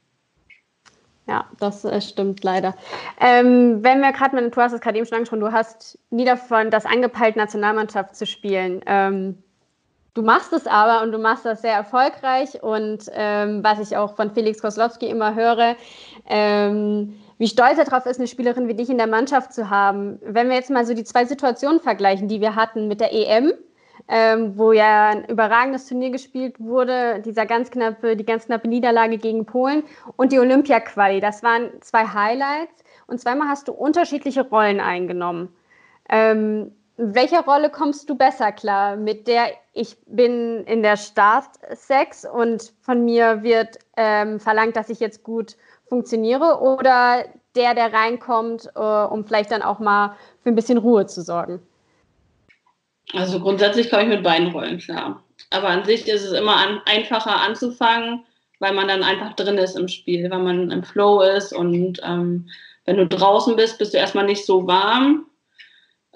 Ja, 1.27 1.45
das 1.59 1.85
äh, 1.85 2.01
stimmt 2.01 2.43
leider. 2.43 2.75
Ähm, 3.19 3.81
wenn 3.81 4.01
wir 4.01 4.11
gerade 4.11 4.35
mal, 4.35 4.49
du 4.49 4.61
hast 4.61 4.73
es 4.73 4.81
gerade 4.81 4.97
eben 4.97 5.05
schon 5.05 5.15
angesprochen, 5.15 5.39
du 5.39 5.51
hast 5.53 5.97
nie 6.09 6.25
davon 6.25 6.69
das 6.69 6.85
angepeilt, 6.85 7.37
Nationalmannschaft 7.37 8.15
zu 8.15 8.25
spielen. 8.25 8.81
Ähm, 8.85 9.37
du 10.13 10.21
machst 10.21 10.51
es 10.51 10.67
aber 10.67 11.01
und 11.01 11.13
du 11.13 11.17
machst 11.19 11.45
das 11.45 11.61
sehr 11.61 11.73
erfolgreich 11.73 12.61
und 12.61 13.05
ähm, 13.13 13.63
was 13.63 13.79
ich 13.79 13.95
auch 13.95 14.15
von 14.17 14.31
Felix 14.31 14.61
Koslowski 14.61 15.07
immer 15.07 15.33
höre, 15.33 15.77
ähm, 16.27 17.13
wie 17.37 17.47
stolz 17.47 17.77
er 17.77 17.85
darauf 17.85 18.05
ist, 18.05 18.19
eine 18.19 18.27
Spielerin 18.27 18.67
wie 18.67 18.75
dich 18.75 18.89
in 18.89 18.97
der 18.97 19.07
Mannschaft 19.07 19.53
zu 19.53 19.69
haben. 19.69 20.19
Wenn 20.23 20.49
wir 20.49 20.55
jetzt 20.55 20.69
mal 20.69 20.85
so 20.85 20.93
die 20.93 21.05
zwei 21.05 21.23
Situationen 21.23 21.79
vergleichen, 21.79 22.27
die 22.27 22.41
wir 22.41 22.55
hatten 22.55 22.89
mit 22.89 22.99
der 22.99 23.13
EM, 23.13 23.53
ähm, 24.07 24.57
wo 24.57 24.71
ja 24.71 25.09
ein 25.09 25.25
überragendes 25.25 25.87
Turnier 25.87 26.11
gespielt 26.11 26.59
wurde, 26.59 27.21
dieser 27.21 27.45
ganz 27.45 27.71
knappe, 27.71 28.15
die 28.15 28.25
ganz 28.25 28.45
knappe 28.45 28.67
Niederlage 28.67 29.17
gegen 29.17 29.45
Polen 29.45 29.83
und 30.17 30.31
die 30.31 30.39
Olympia-Quali. 30.39 31.19
Das 31.19 31.43
waren 31.43 31.69
zwei 31.81 32.05
Highlights 32.05 32.83
und 33.07 33.19
zweimal 33.19 33.47
hast 33.47 33.67
du 33.67 33.71
unterschiedliche 33.71 34.47
Rollen 34.47 34.79
eingenommen. 34.79 35.53
Ähm, 36.09 36.71
welcher 36.97 37.43
Rolle 37.43 37.69
kommst 37.69 38.09
du 38.09 38.15
besser 38.15 38.51
klar? 38.51 38.95
Mit 38.95 39.27
der 39.27 39.47
ich 39.73 39.97
bin 40.05 40.63
in 40.65 40.83
der 40.83 40.97
Startsex 40.97 42.25
und 42.25 42.73
von 42.81 43.03
mir 43.03 43.41
wird 43.41 43.79
ähm, 43.97 44.39
verlangt, 44.39 44.75
dass 44.75 44.89
ich 44.89 44.99
jetzt 44.99 45.23
gut 45.23 45.55
funktioniere 45.87 46.59
oder 46.61 47.25
der, 47.55 47.73
der 47.73 47.93
reinkommt, 47.93 48.69
äh, 48.75 48.79
um 48.79 49.25
vielleicht 49.25 49.51
dann 49.51 49.63
auch 49.63 49.79
mal 49.79 50.15
für 50.43 50.49
ein 50.49 50.55
bisschen 50.55 50.77
Ruhe 50.77 51.07
zu 51.07 51.21
sorgen? 51.21 51.61
Also 53.11 53.39
grundsätzlich 53.39 53.89
komme 53.89 54.03
ich 54.03 54.09
mit 54.09 54.23
beiden 54.23 54.51
Rollen 54.51 54.79
klar. 54.79 55.23
Aber 55.49 55.67
an 55.67 55.85
sich 55.85 56.07
ist 56.07 56.23
es 56.23 56.31
immer 56.31 56.55
an, 56.55 56.81
einfacher 56.85 57.41
anzufangen, 57.41 58.23
weil 58.59 58.73
man 58.73 58.87
dann 58.87 59.03
einfach 59.03 59.33
drin 59.33 59.57
ist 59.57 59.75
im 59.75 59.87
Spiel, 59.87 60.29
weil 60.31 60.39
man 60.39 60.71
im 60.71 60.83
Flow 60.83 61.21
ist 61.21 61.53
und 61.53 61.99
ähm, 62.03 62.49
wenn 62.85 62.97
du 62.97 63.07
draußen 63.07 63.55
bist, 63.55 63.77
bist 63.77 63.93
du 63.93 63.97
erstmal 63.97 64.25
nicht 64.25 64.45
so 64.45 64.67
warm. 64.67 65.25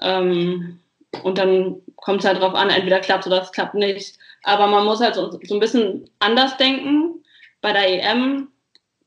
Ähm, 0.01 0.79
und 1.23 1.37
dann 1.37 1.81
kommt 1.95 2.19
es 2.21 2.25
halt 2.25 2.39
drauf 2.41 2.53
an, 2.53 2.69
entweder 2.69 2.99
klappt 2.99 3.27
oder 3.27 3.41
es 3.41 3.51
klappt 3.51 3.73
nicht. 3.73 4.17
Aber 4.43 4.67
man 4.67 4.85
muss 4.85 5.01
halt 5.01 5.15
so, 5.15 5.31
so 5.43 5.55
ein 5.55 5.59
bisschen 5.59 6.09
anders 6.19 6.57
denken. 6.57 7.23
Bei 7.61 7.73
der 7.73 7.87
EM 7.87 8.49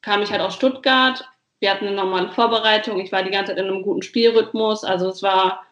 kam 0.02 0.22
ich 0.22 0.30
halt 0.30 0.40
aus 0.40 0.54
Stuttgart. 0.54 1.24
Wir 1.60 1.70
hatten 1.70 1.86
eine 1.86 1.96
normale 1.96 2.30
Vorbereitung. 2.30 3.00
Ich 3.00 3.12
war 3.12 3.22
die 3.22 3.30
ganze 3.30 3.52
Zeit 3.52 3.62
in 3.62 3.70
einem 3.70 3.82
guten 3.82 4.02
Spielrhythmus. 4.02 4.84
Also 4.84 5.08
es 5.08 5.22
war, 5.22 5.62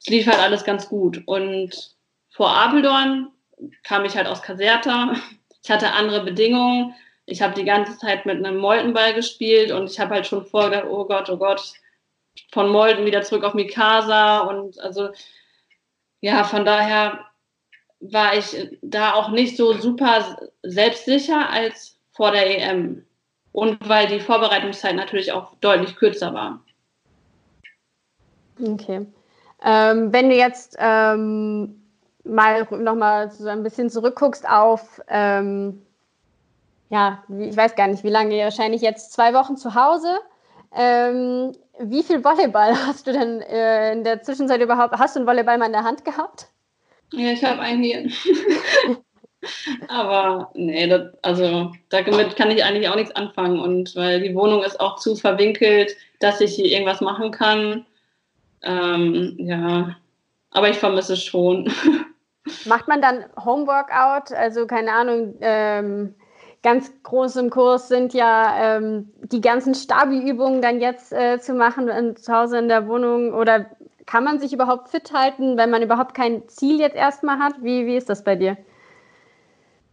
es 0.00 0.06
lief 0.08 0.26
halt 0.26 0.38
alles 0.38 0.64
ganz 0.64 0.88
gut. 0.88 1.22
Und 1.26 1.94
vor 2.30 2.50
Apeldoorn 2.56 3.30
kam 3.82 4.04
ich 4.04 4.16
halt 4.16 4.26
aus 4.26 4.42
Caserta. 4.42 5.14
Ich 5.62 5.70
hatte 5.70 5.92
andere 5.92 6.24
Bedingungen. 6.24 6.94
Ich 7.26 7.42
habe 7.42 7.54
die 7.54 7.64
ganze 7.64 7.98
Zeit 7.98 8.24
mit 8.24 8.38
einem 8.38 8.58
Moltenball 8.58 9.12
gespielt 9.12 9.70
und 9.70 9.90
ich 9.90 10.00
habe 10.00 10.14
halt 10.14 10.26
schon 10.26 10.46
vorgedacht, 10.46 10.86
oh 10.88 11.04
Gott, 11.04 11.28
oh 11.28 11.36
Gott, 11.36 11.74
von 12.52 12.70
Molten 12.70 13.04
wieder 13.04 13.22
zurück 13.22 13.44
auf 13.44 13.54
Mikasa 13.54 14.40
und 14.40 14.80
also 14.80 15.10
ja, 16.20 16.44
von 16.44 16.64
daher 16.64 17.26
war 18.00 18.36
ich 18.36 18.68
da 18.80 19.14
auch 19.14 19.30
nicht 19.30 19.56
so 19.56 19.74
super 19.74 20.38
selbstsicher 20.62 21.50
als 21.50 21.98
vor 22.12 22.30
der 22.30 22.58
EM. 22.58 23.04
Und 23.52 23.88
weil 23.88 24.06
die 24.06 24.20
Vorbereitungszeit 24.20 24.94
natürlich 24.94 25.32
auch 25.32 25.54
deutlich 25.56 25.96
kürzer 25.96 26.32
war. 26.32 26.64
Okay. 28.60 29.06
Ähm, 29.64 30.12
wenn 30.12 30.28
du 30.28 30.36
jetzt 30.36 30.76
ähm, 30.78 31.82
mal 32.24 32.66
nochmal 32.70 33.30
so 33.30 33.48
ein 33.48 33.62
bisschen 33.62 33.90
zurückguckst 33.90 34.48
auf, 34.48 35.00
ähm, 35.08 35.82
ja, 36.90 37.22
ich 37.28 37.56
weiß 37.56 37.74
gar 37.74 37.88
nicht, 37.88 38.04
wie 38.04 38.10
lange, 38.10 38.38
wahrscheinlich 38.38 38.82
jetzt 38.82 39.12
zwei 39.12 39.34
Wochen 39.34 39.56
zu 39.56 39.74
Hause. 39.74 40.18
Ähm, 40.74 41.52
wie 41.80 42.02
viel 42.02 42.24
Volleyball 42.24 42.74
hast 42.86 43.06
du 43.06 43.12
denn 43.12 43.40
äh, 43.42 43.92
in 43.92 44.04
der 44.04 44.22
Zwischenzeit 44.22 44.60
überhaupt? 44.60 44.98
Hast 44.98 45.16
du 45.16 45.20
einen 45.20 45.28
Volleyball 45.28 45.58
mal 45.58 45.66
in 45.66 45.72
der 45.72 45.84
Hand 45.84 46.04
gehabt? 46.04 46.48
Ja, 47.12 47.32
ich 47.32 47.42
habe 47.44 47.60
einen 47.60 47.82
hier. 47.82 48.08
Aber 49.88 50.50
nee, 50.54 50.88
das, 50.88 51.12
also 51.22 51.72
damit 51.90 52.36
kann 52.36 52.50
ich 52.50 52.64
eigentlich 52.64 52.88
auch 52.88 52.96
nichts 52.96 53.14
anfangen. 53.14 53.60
Und 53.60 53.94
weil 53.96 54.20
die 54.20 54.34
Wohnung 54.34 54.62
ist 54.62 54.80
auch 54.80 54.96
zu 54.96 55.14
verwinkelt, 55.14 55.96
dass 56.20 56.40
ich 56.40 56.54
hier 56.54 56.66
irgendwas 56.66 57.00
machen 57.00 57.30
kann. 57.30 57.86
Ähm, 58.62 59.34
ja, 59.38 59.96
aber 60.50 60.70
ich 60.70 60.78
vermisse 60.78 61.14
es 61.14 61.24
schon. 61.24 61.70
Macht 62.64 62.88
man 62.88 63.02
dann 63.02 63.24
Homeworkout? 63.44 64.34
Also 64.34 64.66
keine 64.66 64.92
Ahnung, 64.92 65.36
ähm, 65.40 66.14
ganz 66.62 66.90
groß 67.02 67.36
im 67.36 67.50
Kurs 67.50 67.88
sind 67.88 68.14
ja 68.14 68.76
ähm, 68.76 69.10
die 69.22 69.40
ganzen 69.40 69.74
Stabi-Übungen 69.74 70.62
dann 70.62 70.80
jetzt 70.80 71.12
äh, 71.12 71.38
zu 71.38 71.54
machen 71.54 71.88
in, 71.88 72.16
zu 72.16 72.32
Hause 72.32 72.58
in 72.58 72.68
der 72.68 72.88
Wohnung 72.88 73.32
oder 73.34 73.66
kann 74.06 74.24
man 74.24 74.40
sich 74.40 74.52
überhaupt 74.54 74.88
fit 74.88 75.12
halten, 75.12 75.58
wenn 75.58 75.70
man 75.70 75.82
überhaupt 75.82 76.14
kein 76.14 76.48
Ziel 76.48 76.80
jetzt 76.80 76.96
erstmal 76.96 77.38
hat? 77.38 77.54
Wie, 77.62 77.86
wie 77.86 77.96
ist 77.96 78.08
das 78.08 78.24
bei 78.24 78.36
dir? 78.36 78.56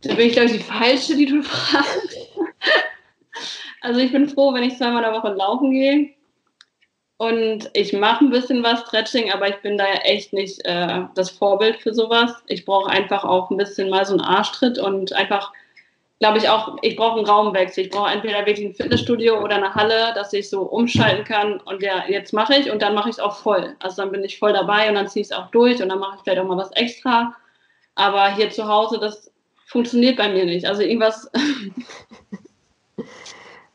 Da 0.01 0.13
bin 0.13 0.27
ich, 0.27 0.33
glaube 0.33 0.47
ich, 0.47 0.57
die 0.57 0.63
Falsche, 0.63 1.15
die 1.15 1.25
du 1.25 1.41
fragst. 1.43 2.17
also 3.81 3.99
ich 3.99 4.11
bin 4.11 4.29
froh, 4.29 4.53
wenn 4.53 4.63
ich 4.63 4.77
zweimal 4.77 5.03
in 5.03 5.11
der 5.11 5.19
Woche 5.19 5.33
laufen 5.33 5.71
gehe. 5.71 6.14
Und 7.17 7.69
ich 7.73 7.93
mache 7.93 8.25
ein 8.25 8.29
bisschen 8.29 8.61
was 8.61 8.81
Stretching, 8.81 9.31
aber 9.31 9.47
ich 9.47 9.55
bin 9.61 9.77
da 9.77 9.85
echt 10.03 10.33
nicht 10.33 10.65
äh, 10.65 11.03
das 11.15 11.29
Vorbild 11.29 11.77
für 11.77 11.93
sowas. 11.93 12.33
Ich 12.47 12.65
brauche 12.65 12.89
einfach 12.89 13.23
auch 13.23 13.49
ein 13.49 13.57
bisschen 13.57 13.89
mal 13.89 14.05
so 14.05 14.13
einen 14.13 14.21
Arschtritt 14.21 14.77
und 14.77 15.13
einfach 15.13 15.53
glaube 16.19 16.37
ich 16.37 16.49
auch, 16.49 16.77
ich 16.81 16.95
brauche 16.97 17.17
einen 17.17 17.27
Raumwechsel. 17.27 17.85
Ich 17.85 17.89
brauche 17.89 18.11
entweder 18.11 18.45
wirklich 18.45 18.67
ein 18.67 18.75
Fitnessstudio 18.75 19.41
oder 19.41 19.55
eine 19.55 19.75
Halle, 19.75 20.11
dass 20.13 20.33
ich 20.33 20.49
so 20.49 20.63
umschalten 20.63 21.23
kann 21.23 21.59
und 21.61 21.81
ja, 21.81 22.03
jetzt 22.07 22.33
mache 22.33 22.55
ich 22.55 22.69
und 22.69 22.81
dann 22.81 22.93
mache 22.93 23.09
ich 23.09 23.15
es 23.15 23.19
auch 23.19 23.37
voll. 23.37 23.75
Also 23.79 24.01
dann 24.01 24.11
bin 24.11 24.23
ich 24.23 24.37
voll 24.37 24.51
dabei 24.51 24.89
und 24.89 24.95
dann 24.95 25.07
ziehe 25.07 25.21
ich 25.21 25.31
es 25.31 25.37
auch 25.37 25.51
durch 25.51 25.81
und 25.81 25.89
dann 25.89 25.99
mache 25.99 26.17
ich 26.17 26.23
vielleicht 26.23 26.39
auch 26.39 26.47
mal 26.47 26.57
was 26.57 26.71
extra. 26.71 27.33
Aber 27.95 28.33
hier 28.35 28.49
zu 28.49 28.67
Hause, 28.67 28.99
das 28.99 29.31
funktioniert 29.67 30.17
bei 30.17 30.27
mir 30.29 30.45
nicht. 30.45 30.65
Also 30.65 30.81
irgendwas. 30.81 31.31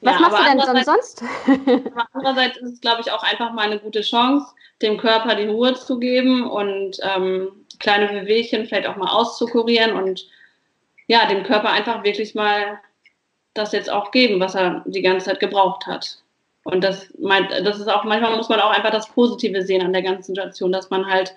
Was 0.02 0.14
ja, 0.14 0.20
machst 0.20 0.68
du 0.68 0.72
denn 0.72 0.84
sonst? 0.84 1.22
andererseits 2.12 2.56
ist 2.58 2.72
es, 2.72 2.80
glaube 2.80 3.02
ich, 3.02 3.12
auch 3.12 3.22
einfach 3.22 3.52
mal 3.52 3.66
eine 3.66 3.78
gute 3.78 4.00
Chance, 4.00 4.46
dem 4.80 4.96
Körper 4.96 5.34
die 5.34 5.46
Ruhe 5.46 5.74
zu 5.74 5.98
geben 5.98 6.48
und 6.48 6.98
ähm, 7.02 7.48
kleine 7.78 8.08
Bewegchen 8.08 8.66
vielleicht 8.66 8.86
auch 8.86 8.96
mal 8.96 9.10
auszukurieren 9.10 9.92
und 9.92 10.26
ja, 11.06 11.26
dem 11.26 11.42
Körper 11.42 11.70
einfach 11.70 12.02
wirklich 12.04 12.34
mal 12.34 12.80
das 13.52 13.72
jetzt 13.72 13.90
auch 13.90 14.10
geben, 14.10 14.40
was 14.40 14.54
er 14.54 14.82
die 14.86 15.02
ganze 15.02 15.26
Zeit 15.26 15.40
gebraucht 15.40 15.86
hat. 15.86 16.22
Und 16.62 16.84
das 16.84 17.12
meint, 17.18 17.50
das 17.50 17.80
ist 17.80 17.88
auch, 17.88 18.04
manchmal 18.04 18.36
muss 18.36 18.48
man 18.48 18.60
auch 18.60 18.70
einfach 18.70 18.90
das 18.90 19.08
Positive 19.08 19.62
sehen 19.62 19.82
an 19.82 19.92
der 19.92 20.02
ganzen 20.02 20.34
Situation, 20.34 20.72
dass 20.72 20.90
man 20.90 21.06
halt 21.06 21.34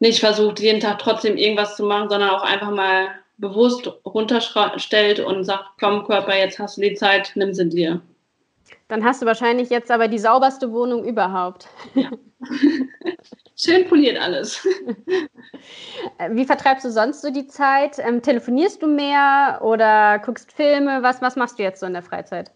nicht 0.00 0.20
versucht, 0.20 0.58
jeden 0.58 0.80
Tag 0.80 0.98
trotzdem 0.98 1.36
irgendwas 1.36 1.76
zu 1.76 1.84
machen, 1.84 2.08
sondern 2.08 2.30
auch 2.30 2.42
einfach 2.42 2.70
mal 2.70 3.08
bewusst 3.42 3.90
runterstellt 4.06 5.20
und 5.20 5.44
sagt, 5.44 5.64
komm 5.78 6.04
Körper, 6.04 6.34
jetzt 6.34 6.58
hast 6.58 6.78
du 6.78 6.80
die 6.80 6.94
Zeit, 6.94 7.32
nimm 7.34 7.52
sie 7.52 7.68
dir. 7.68 8.00
Dann 8.88 9.04
hast 9.04 9.20
du 9.20 9.26
wahrscheinlich 9.26 9.68
jetzt 9.68 9.90
aber 9.90 10.08
die 10.08 10.18
sauberste 10.18 10.72
Wohnung 10.72 11.04
überhaupt. 11.04 11.68
Ja. 11.94 12.08
Schön 13.56 13.86
poliert 13.88 14.18
alles. 14.18 14.66
Wie 16.30 16.44
vertreibst 16.44 16.84
du 16.84 16.90
sonst 16.90 17.20
so 17.20 17.30
die 17.30 17.46
Zeit? 17.46 17.98
Ähm, 17.98 18.22
telefonierst 18.22 18.82
du 18.82 18.86
mehr 18.86 19.60
oder 19.62 20.18
guckst 20.20 20.52
Filme? 20.52 21.02
Was, 21.02 21.20
was 21.20 21.36
machst 21.36 21.58
du 21.58 21.62
jetzt 21.62 21.80
so 21.80 21.86
in 21.86 21.92
der 21.92 22.02
Freizeit? 22.02 22.50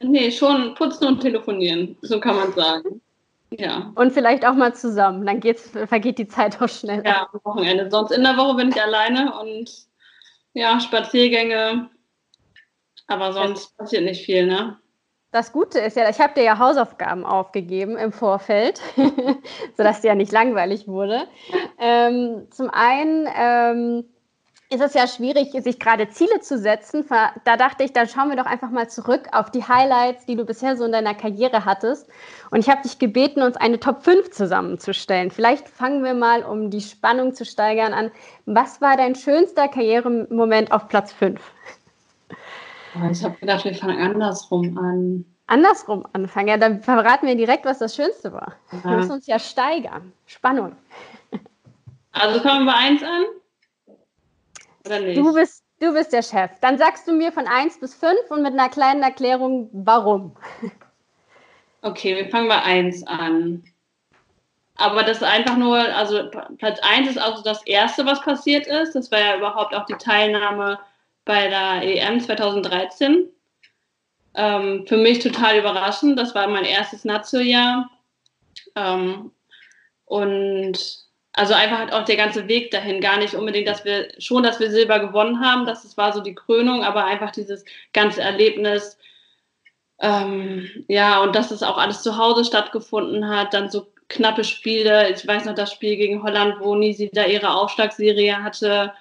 Nee, 0.00 0.30
schon 0.30 0.74
putzen 0.76 1.06
und 1.08 1.20
telefonieren, 1.20 1.96
so 2.02 2.20
kann 2.20 2.36
man 2.36 2.52
sagen. 2.52 3.00
Ja. 3.50 3.92
Und 3.96 4.12
vielleicht 4.12 4.46
auch 4.46 4.54
mal 4.54 4.74
zusammen, 4.74 5.26
dann 5.26 5.40
geht's, 5.40 5.70
vergeht 5.86 6.18
die 6.18 6.28
Zeit 6.28 6.62
auch 6.62 6.68
schneller. 6.68 7.04
Ja, 7.04 7.28
am 7.32 7.40
Wochenende. 7.42 7.90
Sonst 7.90 8.12
in 8.12 8.22
der 8.22 8.36
Woche 8.36 8.54
bin 8.54 8.68
ich 8.70 8.80
alleine 8.80 9.38
und 9.40 9.89
ja, 10.54 10.80
Spaziergänge. 10.80 11.90
Aber 13.06 13.32
sonst 13.32 13.76
passiert 13.76 14.04
nicht 14.04 14.24
viel, 14.24 14.46
ne? 14.46 14.78
Das 15.32 15.52
Gute 15.52 15.78
ist 15.78 15.96
ja, 15.96 16.10
ich 16.10 16.20
habe 16.20 16.34
dir 16.34 16.42
ja 16.42 16.58
Hausaufgaben 16.58 17.24
aufgegeben 17.24 17.96
im 17.96 18.10
Vorfeld, 18.12 18.80
sodass 19.76 20.00
dir 20.00 20.08
ja 20.08 20.14
nicht 20.16 20.32
langweilig 20.32 20.88
wurde. 20.88 21.28
Ähm, 21.78 22.48
zum 22.50 22.68
einen 22.68 23.28
ähm, 23.36 24.04
ist 24.72 24.80
es 24.80 24.94
ja 24.94 25.08
schwierig, 25.08 25.50
sich 25.50 25.80
gerade 25.80 26.08
Ziele 26.10 26.40
zu 26.40 26.56
setzen. 26.56 27.04
Da 27.44 27.56
dachte 27.56 27.82
ich, 27.82 27.92
dann 27.92 28.08
schauen 28.08 28.28
wir 28.28 28.36
doch 28.36 28.46
einfach 28.46 28.70
mal 28.70 28.88
zurück 28.88 29.28
auf 29.32 29.50
die 29.50 29.66
Highlights, 29.66 30.26
die 30.26 30.36
du 30.36 30.44
bisher 30.44 30.76
so 30.76 30.84
in 30.84 30.92
deiner 30.92 31.14
Karriere 31.14 31.64
hattest. 31.64 32.08
Und 32.52 32.60
ich 32.60 32.70
habe 32.70 32.82
dich 32.82 33.00
gebeten, 33.00 33.42
uns 33.42 33.56
eine 33.56 33.80
Top 33.80 34.04
5 34.04 34.30
zusammenzustellen. 34.30 35.32
Vielleicht 35.32 35.68
fangen 35.68 36.04
wir 36.04 36.14
mal, 36.14 36.44
um 36.44 36.70
die 36.70 36.80
Spannung 36.80 37.34
zu 37.34 37.44
steigern, 37.44 37.92
an. 37.92 38.12
Was 38.46 38.80
war 38.80 38.96
dein 38.96 39.16
schönster 39.16 39.66
Karrieremoment 39.66 40.70
auf 40.70 40.86
Platz 40.86 41.12
5? 41.12 41.40
Ich 43.10 43.24
habe 43.24 43.36
gedacht, 43.36 43.64
wir 43.64 43.74
fangen 43.74 43.98
andersrum 43.98 44.78
an. 44.78 45.24
Andersrum 45.48 46.06
anfangen? 46.12 46.46
Ja, 46.46 46.56
dann 46.58 46.80
verraten 46.80 47.26
wir 47.26 47.34
direkt, 47.34 47.64
was 47.64 47.80
das 47.80 47.96
Schönste 47.96 48.32
war. 48.32 48.54
Ja. 48.70 48.84
Wir 48.84 48.96
müssen 48.98 49.12
uns 49.12 49.26
ja 49.26 49.40
steigern. 49.40 50.12
Spannung. 50.26 50.76
Also 52.12 52.38
fangen 52.40 52.66
wir 52.66 52.76
1 52.76 53.02
an? 53.02 53.24
Oder 54.90 55.00
nicht? 55.00 55.18
Du 55.18 55.32
bist, 55.32 55.64
du 55.78 55.92
bist 55.92 56.12
der 56.12 56.22
Chef. 56.22 56.50
Dann 56.60 56.78
sagst 56.78 57.06
du 57.06 57.12
mir 57.12 57.32
von 57.32 57.46
1 57.46 57.80
bis 57.80 57.94
5 57.94 58.30
und 58.30 58.42
mit 58.42 58.52
einer 58.52 58.68
kleinen 58.68 59.02
Erklärung, 59.02 59.70
warum. 59.72 60.36
Okay, 61.82 62.14
wir 62.14 62.28
fangen 62.28 62.48
bei 62.48 62.62
1 62.62 63.06
an. 63.06 63.64
Aber 64.76 65.02
das 65.02 65.16
ist 65.16 65.22
einfach 65.22 65.56
nur, 65.56 65.78
also 65.78 66.28
Platz 66.58 66.78
1 66.82 67.08
ist 67.08 67.18
also 67.18 67.42
das 67.42 67.66
Erste, 67.66 68.04
was 68.04 68.20
passiert 68.20 68.66
ist. 68.66 68.94
Das 68.94 69.10
war 69.10 69.18
ja 69.18 69.38
überhaupt 69.38 69.74
auch 69.74 69.86
die 69.86 69.94
Teilnahme 69.94 70.78
bei 71.24 71.48
der 71.48 71.80
EM 71.82 72.20
2013. 72.20 73.30
Ähm, 74.34 74.86
für 74.86 74.98
mich 74.98 75.20
total 75.20 75.58
überraschend. 75.58 76.18
Das 76.18 76.34
war 76.34 76.46
mein 76.48 76.66
erstes 76.66 77.06
Nazio-Jahr. 77.06 77.90
Ähm, 78.76 79.32
und 80.04 81.09
also 81.40 81.54
einfach 81.54 81.78
halt 81.78 81.92
auch 81.94 82.04
der 82.04 82.16
ganze 82.16 82.48
Weg 82.48 82.70
dahin, 82.70 83.00
gar 83.00 83.16
nicht 83.16 83.34
unbedingt, 83.34 83.66
dass 83.66 83.86
wir 83.86 84.08
schon, 84.18 84.42
dass 84.42 84.60
wir 84.60 84.70
Silber 84.70 84.98
gewonnen 84.98 85.40
haben, 85.40 85.64
das 85.64 85.96
war 85.96 86.12
so 86.12 86.20
die 86.20 86.34
Krönung, 86.34 86.84
aber 86.84 87.06
einfach 87.06 87.30
dieses 87.30 87.64
ganze 87.94 88.20
Erlebnis, 88.20 88.98
ähm, 90.00 90.84
ja, 90.86 91.22
und 91.22 91.34
dass 91.34 91.50
es 91.50 91.62
auch 91.62 91.78
alles 91.78 92.02
zu 92.02 92.18
Hause 92.18 92.44
stattgefunden 92.44 93.26
hat, 93.26 93.54
dann 93.54 93.70
so 93.70 93.86
knappe 94.08 94.44
Spiele. 94.44 95.10
Ich 95.10 95.26
weiß 95.26 95.46
noch 95.46 95.54
das 95.54 95.72
Spiel 95.72 95.96
gegen 95.96 96.22
Holland, 96.22 96.56
wo 96.60 96.74
Nisi 96.74 97.10
da 97.10 97.24
ihre 97.24 97.54
Aufschlagserie 97.54 98.42
hatte. 98.42 98.92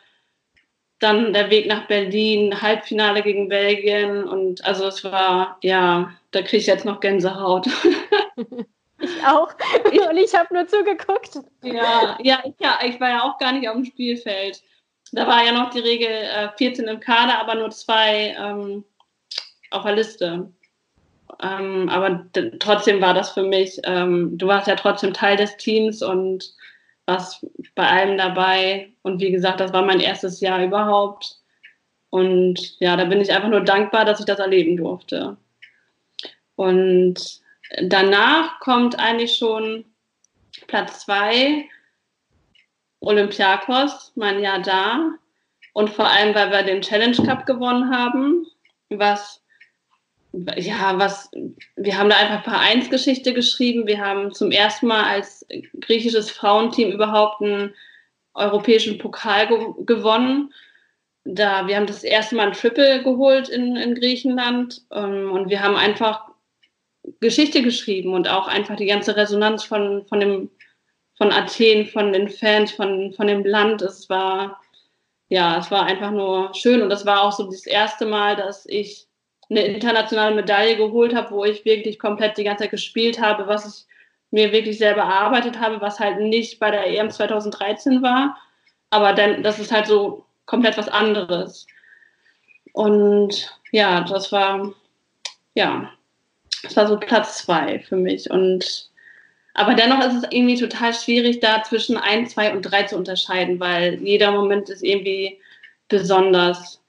Dann 0.99 1.33
der 1.33 1.49
Weg 1.49 1.67
nach 1.67 1.87
Berlin, 1.87 2.61
Halbfinale 2.61 3.21
gegen 3.21 3.49
Belgien. 3.49 4.23
Und 4.23 4.63
also 4.63 4.87
es 4.87 5.03
war, 5.03 5.57
ja, 5.61 6.13
da 6.31 6.41
kriege 6.41 6.57
ich 6.57 6.67
jetzt 6.67 6.85
noch 6.85 7.01
Gänsehaut. 7.01 7.67
Ich 8.99 9.25
auch. 9.25 9.53
Und 10.09 10.17
ich 10.17 10.35
habe 10.35 10.53
nur 10.53 10.67
zugeguckt. 10.67 11.39
Ja, 11.63 12.17
ja 12.21 12.41
ich, 12.43 12.53
ja, 12.59 12.79
ich 12.85 12.99
war 12.99 13.09
ja 13.09 13.23
auch 13.23 13.37
gar 13.37 13.53
nicht 13.53 13.67
auf 13.67 13.75
dem 13.75 13.85
Spielfeld. 13.85 14.61
Da 15.11 15.25
war 15.27 15.43
ja 15.43 15.51
noch 15.51 15.71
die 15.71 15.79
Regel 15.79 16.09
äh, 16.09 16.49
14 16.57 16.87
im 16.87 16.99
Kader, 16.99 17.39
aber 17.39 17.55
nur 17.55 17.71
zwei 17.71 18.35
ähm, 18.39 18.83
auf 19.71 19.83
der 19.83 19.95
Liste. 19.95 20.51
Ähm, 21.41 21.89
aber 21.89 22.25
trotzdem 22.59 23.01
war 23.01 23.13
das 23.13 23.31
für 23.31 23.43
mich, 23.43 23.79
ähm, 23.85 24.37
du 24.37 24.47
warst 24.47 24.67
ja 24.67 24.75
trotzdem 24.75 25.13
Teil 25.13 25.37
des 25.37 25.55
Teams 25.57 26.01
und 26.01 26.53
warst 27.05 27.45
bei 27.75 27.87
allem 27.87 28.17
dabei. 28.17 28.91
Und 29.01 29.21
wie 29.21 29.31
gesagt, 29.31 29.59
das 29.59 29.73
war 29.73 29.83
mein 29.83 29.99
erstes 29.99 30.41
Jahr 30.41 30.63
überhaupt. 30.63 31.37
Und 32.09 32.79
ja, 32.79 32.97
da 32.97 33.05
bin 33.05 33.21
ich 33.21 33.31
einfach 33.31 33.49
nur 33.49 33.61
dankbar, 33.61 34.05
dass 34.05 34.19
ich 34.19 34.25
das 34.25 34.39
erleben 34.39 34.77
durfte. 34.77 35.37
Und 36.55 37.41
danach 37.81 38.59
kommt 38.59 38.97
eigentlich 38.99 39.37
schon 39.37 39.85
Platz 40.67 41.01
zwei, 41.01 41.67
Olympiakos, 42.99 44.11
mein 44.15 44.41
Jahr 44.41 44.61
da. 44.61 45.11
Und 45.73 45.89
vor 45.89 46.07
allem, 46.07 46.35
weil 46.35 46.51
wir 46.51 46.63
den 46.63 46.81
Challenge 46.81 47.15
Cup 47.25 47.45
gewonnen 47.45 47.95
haben, 47.95 48.45
was, 48.89 49.41
ja, 50.33 50.97
was, 50.97 51.31
wir 51.75 51.97
haben 51.97 52.09
da 52.09 52.17
einfach 52.17 52.43
Vereinsgeschichte 52.43 53.33
geschrieben. 53.33 53.87
Wir 53.87 53.99
haben 53.99 54.33
zum 54.33 54.51
ersten 54.51 54.87
Mal 54.87 55.03
als 55.03 55.45
griechisches 55.79 56.31
Frauenteam 56.31 56.91
überhaupt 56.91 57.41
einen 57.41 57.73
europäischen 58.33 58.97
Pokal 58.97 59.47
ge 59.47 59.59
gewonnen. 59.85 60.53
Da, 61.23 61.67
wir 61.67 61.75
haben 61.75 61.85
das 61.85 62.03
erste 62.03 62.35
Mal 62.35 62.47
ein 62.47 62.53
Triple 62.53 63.03
geholt 63.03 63.49
in, 63.49 63.75
in 63.75 63.93
Griechenland 63.93 64.81
ähm, 64.91 65.31
und 65.31 65.49
wir 65.49 65.61
haben 65.61 65.75
einfach 65.75 66.28
Geschichte 67.19 67.61
geschrieben 67.61 68.13
und 68.13 68.27
auch 68.27 68.47
einfach 68.47 68.75
die 68.75 68.85
ganze 68.85 69.15
Resonanz 69.15 69.63
von, 69.63 70.05
von, 70.07 70.19
dem, 70.19 70.49
von 71.17 71.31
Athen, 71.31 71.85
von 71.85 72.13
den 72.13 72.29
Fans, 72.29 72.71
von, 72.71 73.13
von 73.13 73.27
dem 73.27 73.45
Land. 73.45 73.81
Es 73.81 74.09
war, 74.09 74.61
ja, 75.29 75.57
es 75.59 75.71
war 75.71 75.85
einfach 75.85 76.11
nur 76.11 76.53
schön 76.53 76.81
und 76.81 76.89
das 76.89 77.05
war 77.05 77.23
auch 77.23 77.31
so 77.31 77.43
das 77.45 77.65
erste 77.65 78.05
Mal, 78.05 78.35
dass 78.35 78.65
ich 78.65 79.07
eine 79.49 79.61
internationale 79.61 80.35
Medaille 80.35 80.77
geholt 80.77 81.15
habe, 81.15 81.31
wo 81.31 81.43
ich 81.43 81.65
wirklich 81.65 81.97
komplett 81.97 82.37
die 82.37 82.43
ganze 82.43 82.63
Zeit 82.63 82.71
gespielt 82.71 83.19
habe, 83.19 83.47
was 83.47 83.65
ich 83.65 83.85
mir 84.31 84.51
wirklich 84.51 84.77
selber 84.77 85.01
erarbeitet 85.01 85.59
habe, 85.59 85.81
was 85.81 85.99
halt 85.99 86.19
nicht 86.19 86.59
bei 86.59 86.69
der 86.69 86.85
EM 86.87 87.09
2013 87.09 88.03
war. 88.03 88.37
Aber 88.91 89.13
dann, 89.13 89.43
das 89.43 89.59
ist 89.59 89.71
halt 89.71 89.87
so 89.87 90.25
komplett 90.45 90.77
was 90.77 90.87
anderes. 90.87 91.65
Und 92.73 93.55
ja, 93.71 94.01
das 94.01 94.31
war, 94.31 94.73
ja, 95.55 95.91
das 96.63 96.75
war 96.75 96.87
so 96.87 96.97
Platz 96.97 97.39
zwei 97.39 97.79
für 97.79 97.95
mich. 97.95 98.29
Und 98.29 98.89
aber 99.53 99.73
dennoch 99.73 99.99
ist 99.99 100.13
es 100.13 100.23
irgendwie 100.31 100.57
total 100.57 100.93
schwierig, 100.93 101.39
da 101.39 101.63
zwischen 101.63 101.97
ein, 101.97 102.27
zwei 102.27 102.53
und 102.53 102.61
drei 102.61 102.83
zu 102.83 102.95
unterscheiden, 102.95 103.59
weil 103.59 103.95
jeder 103.95 104.31
Moment 104.31 104.69
ist 104.69 104.83
irgendwie 104.83 105.39
besonders. 105.87 106.81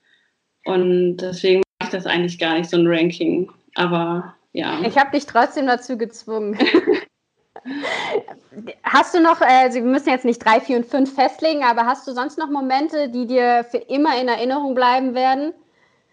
Und 0.65 1.17
deswegen 1.17 1.63
mache 1.81 1.89
ich 1.89 1.97
das 1.97 2.07
eigentlich 2.07 2.39
gar 2.39 2.59
nicht, 2.59 2.71
so 2.71 2.77
ein 2.77 2.87
Ranking. 2.87 3.51
Aber 3.75 4.35
ja. 4.53 4.81
Ich 4.83 4.97
habe 4.99 5.11
dich 5.13 5.27
trotzdem 5.27 5.67
dazu 5.67 5.97
gezwungen. 5.99 6.59
hast 8.83 9.15
du 9.15 9.21
noch, 9.21 9.41
also 9.41 9.77
wir 9.77 9.85
müssen 9.85 10.11
jetzt 10.11 10.25
nicht 10.25 10.45
drei, 10.45 10.61
vier 10.61 10.77
und 10.77 10.87
fünf 10.87 11.15
festlegen, 11.15 11.63
aber 11.65 11.87
hast 11.87 12.07
du 12.07 12.13
sonst 12.13 12.39
noch 12.39 12.51
Momente, 12.51 13.09
die 13.09 13.27
dir 13.27 13.67
für 13.71 13.79
immer 13.79 14.21
in 14.21 14.29
Erinnerung 14.29 14.75
bleiben 14.75 15.15
werden? 15.15 15.55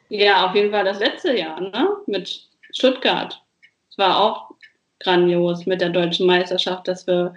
Ja, 0.10 0.48
auf 0.48 0.56
jeden 0.56 0.72
Fall 0.72 0.86
das 0.86 1.00
letzte 1.00 1.38
Jahr, 1.38 1.60
ne? 1.60 1.98
Mit 2.06 2.48
Stuttgart 2.72 3.44
war 3.98 4.20
auch 4.20 4.52
grandios 5.00 5.66
mit 5.66 5.82
der 5.82 5.90
deutschen 5.90 6.28
Meisterschaft, 6.28 6.88
dass 6.88 7.08
wir 7.08 7.34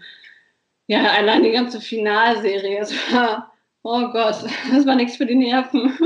ja 0.87 1.03
allein 1.12 1.42
die 1.42 1.53
ganze 1.53 1.81
Finalserie, 1.81 2.81
es 2.81 2.92
war, 3.12 3.53
oh 3.83 4.09
Gott, 4.11 4.37
das 4.73 4.87
war 4.87 4.94
nichts 4.94 5.16
für 5.16 5.27
die 5.27 5.35
Nerven. 5.35 5.99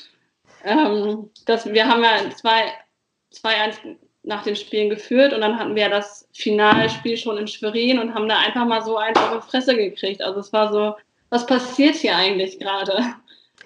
ähm, 0.64 1.30
das, 1.46 1.66
wir 1.66 1.86
haben 1.86 2.02
ja 2.02 2.30
zwei, 2.30 2.72
zwei 3.30 3.54
eins 3.60 3.80
nach 4.24 4.44
den 4.44 4.54
Spielen 4.54 4.90
geführt 4.90 5.32
und 5.32 5.40
dann 5.40 5.58
hatten 5.58 5.74
wir 5.74 5.88
das 5.88 6.28
Finalspiel 6.32 7.16
schon 7.16 7.38
in 7.38 7.48
Schwerin 7.48 7.98
und 7.98 8.14
haben 8.14 8.28
da 8.28 8.38
einfach 8.38 8.64
mal 8.64 8.82
so 8.82 8.96
eins 8.96 9.18
auf 9.18 9.44
die 9.44 9.50
Fresse 9.50 9.76
gekriegt. 9.76 10.22
Also 10.22 10.38
es 10.38 10.52
war 10.52 10.72
so, 10.72 10.94
was 11.30 11.44
passiert 11.44 11.96
hier 11.96 12.14
eigentlich 12.14 12.60
gerade? 12.60 13.02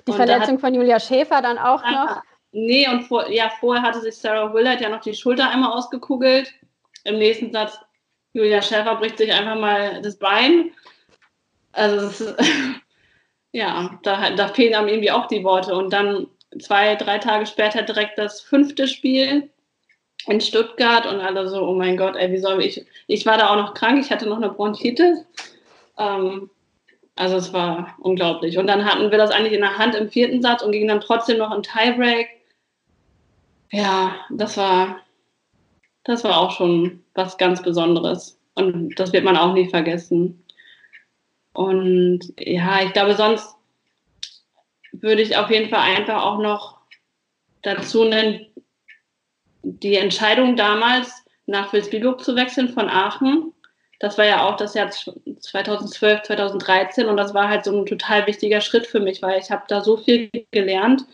Die 0.07 0.13
und 0.13 0.17
Verletzung 0.17 0.55
hat, 0.55 0.61
von 0.61 0.75
Julia 0.75 0.99
Schäfer 0.99 1.43
dann 1.43 1.59
auch 1.59 1.85
noch. 1.85 2.23
Nee, 2.59 2.89
und 2.89 3.03
vor, 3.03 3.31
ja, 3.31 3.53
vorher 3.61 3.83
hatte 3.83 4.01
sich 4.01 4.17
Sarah 4.17 4.55
Willard 4.55 4.81
ja 4.81 4.89
noch 4.89 5.03
die 5.03 5.13
Schulter 5.13 5.51
einmal 5.51 5.73
ausgekugelt. 5.73 6.55
Im 7.05 7.19
nächsten 7.19 7.53
Satz, 7.53 7.79
Julia 8.33 8.63
Schäfer 8.63 8.97
bricht 8.97 9.19
sich 9.19 9.31
einfach 9.31 9.57
mal 9.57 10.01
das 10.01 10.19
Bein. 10.19 10.73
Also, 11.73 12.07
ist, 12.07 12.35
ja, 13.53 13.99
da, 14.05 14.31
da 14.31 14.49
fehlen 14.49 14.75
einem 14.75 14.89
irgendwie 14.89 15.11
auch 15.11 15.27
die 15.27 15.45
Worte. 15.45 15.75
Und 15.75 15.93
dann 15.93 16.29
zwei, 16.59 16.95
drei 16.95 17.19
Tage 17.19 17.45
später 17.45 17.83
direkt 17.83 18.17
das 18.17 18.41
fünfte 18.41 18.89
Spiel 18.89 19.51
in 20.27 20.41
Stuttgart 20.41 21.05
und 21.05 21.21
alle 21.21 21.47
so, 21.51 21.61
oh 21.61 21.75
mein 21.75 21.99
Gott, 21.99 22.17
ey, 22.17 22.33
wie 22.33 22.39
soll 22.39 22.65
ich. 22.65 22.87
Ich 23.07 23.27
war 23.27 23.37
da 23.37 23.51
auch 23.51 23.57
noch 23.57 23.75
krank, 23.75 24.03
ich 24.03 24.11
hatte 24.11 24.27
noch 24.27 24.39
eine 24.39 24.49
Bronchitis. 24.49 25.27
Ähm, 25.99 26.49
also 27.17 27.37
es 27.37 27.53
war 27.53 27.97
unglaublich. 27.99 28.57
Und 28.57 28.67
dann 28.67 28.87
hatten 28.87 29.11
wir 29.11 29.19
das 29.19 29.31
eigentlich 29.31 29.53
in 29.53 29.61
der 29.61 29.77
Hand 29.77 29.95
im 29.95 30.09
vierten 30.09 30.41
Satz 30.41 30.63
und 30.63 30.73
gingen 30.73 30.89
dann 30.89 31.03
trotzdem 31.03 31.37
noch 31.37 31.55
in 31.55 31.63
Tiebreak 31.63 32.29
ja, 33.71 34.17
das 34.31 34.57
war, 34.57 35.01
das 36.05 36.25
war 36.25 36.39
auch 36.39 36.53
schon 36.53 37.03
was 37.15 37.37
ganz 37.37 37.63
Besonderes. 37.63 38.39
Und 38.55 38.95
das 38.99 39.13
wird 39.13 39.25
man 39.25 39.37
auch 39.37 39.53
nie 39.53 39.69
vergessen. 39.69 40.43
Und 41.53 42.33
ja, 42.39 42.83
ich 42.83 42.93
glaube, 42.93 43.15
sonst 43.15 43.55
würde 44.93 45.23
ich 45.23 45.37
auf 45.37 45.51
jeden 45.51 45.69
Fall 45.69 45.97
einfach 45.97 46.23
auch 46.23 46.39
noch 46.39 46.79
dazu 47.63 48.05
nennen, 48.05 48.47
die 49.63 49.97
Entscheidung 49.97 50.57
damals 50.57 51.25
nach 51.47 51.73
Wilsbiburg 51.73 52.23
zu 52.23 52.37
wechseln 52.37 52.69
von 52.69 52.89
Aachen. 52.89 53.53
Das 53.99 54.19
war 54.19 54.27
ja 54.27 54.47
auch 54.47 54.57
das 54.57 54.75
Jahr 54.75 54.91
2012, 54.91 56.23
2013 56.23 57.07
und 57.07 57.17
das 57.17 57.35
war 57.35 57.49
halt 57.49 57.65
so 57.65 57.77
ein 57.77 57.87
total 57.87 58.27
wichtiger 58.27 58.61
Schritt 58.61 58.87
für 58.87 59.01
mich, 59.01 59.23
weil 59.23 59.41
ich 59.41 59.51
habe 59.51 59.65
da 59.69 59.81
so 59.81 59.97
viel 59.97 60.31
gelernt 60.51 61.07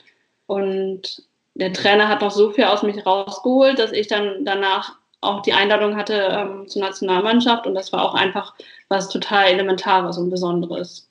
und 0.46 1.22
der 1.54 1.72
Trainer 1.72 2.08
hat 2.08 2.22
noch 2.22 2.30
so 2.30 2.50
viel 2.50 2.64
aus 2.64 2.82
mich 2.82 3.04
rausgeholt, 3.04 3.78
dass 3.78 3.92
ich 3.92 4.08
dann 4.08 4.44
danach 4.44 4.96
auch 5.20 5.42
die 5.42 5.52
Einladung 5.52 5.96
hatte 5.96 6.14
ähm, 6.14 6.68
zur 6.68 6.82
Nationalmannschaft 6.82 7.66
und 7.66 7.74
das 7.74 7.92
war 7.92 8.02
auch 8.02 8.14
einfach 8.14 8.54
was 8.88 9.08
total 9.08 9.46
Elementares 9.46 10.18
und 10.18 10.30
Besonderes. 10.30 11.08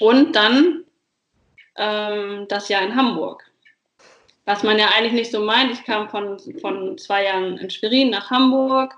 Und 0.00 0.34
dann 0.34 0.84
ähm, 1.76 2.46
das 2.48 2.68
Jahr 2.68 2.82
in 2.82 2.96
Hamburg. 2.96 3.44
Was 4.44 4.62
man 4.62 4.78
ja 4.78 4.88
eigentlich 4.96 5.12
nicht 5.12 5.30
so 5.30 5.40
meint. 5.40 5.72
Ich 5.72 5.84
kam 5.84 6.08
von, 6.08 6.38
von 6.60 6.98
zwei 6.98 7.24
Jahren 7.24 7.58
in 7.58 7.70
Schwerin 7.70 8.10
nach 8.10 8.30
Hamburg, 8.30 8.94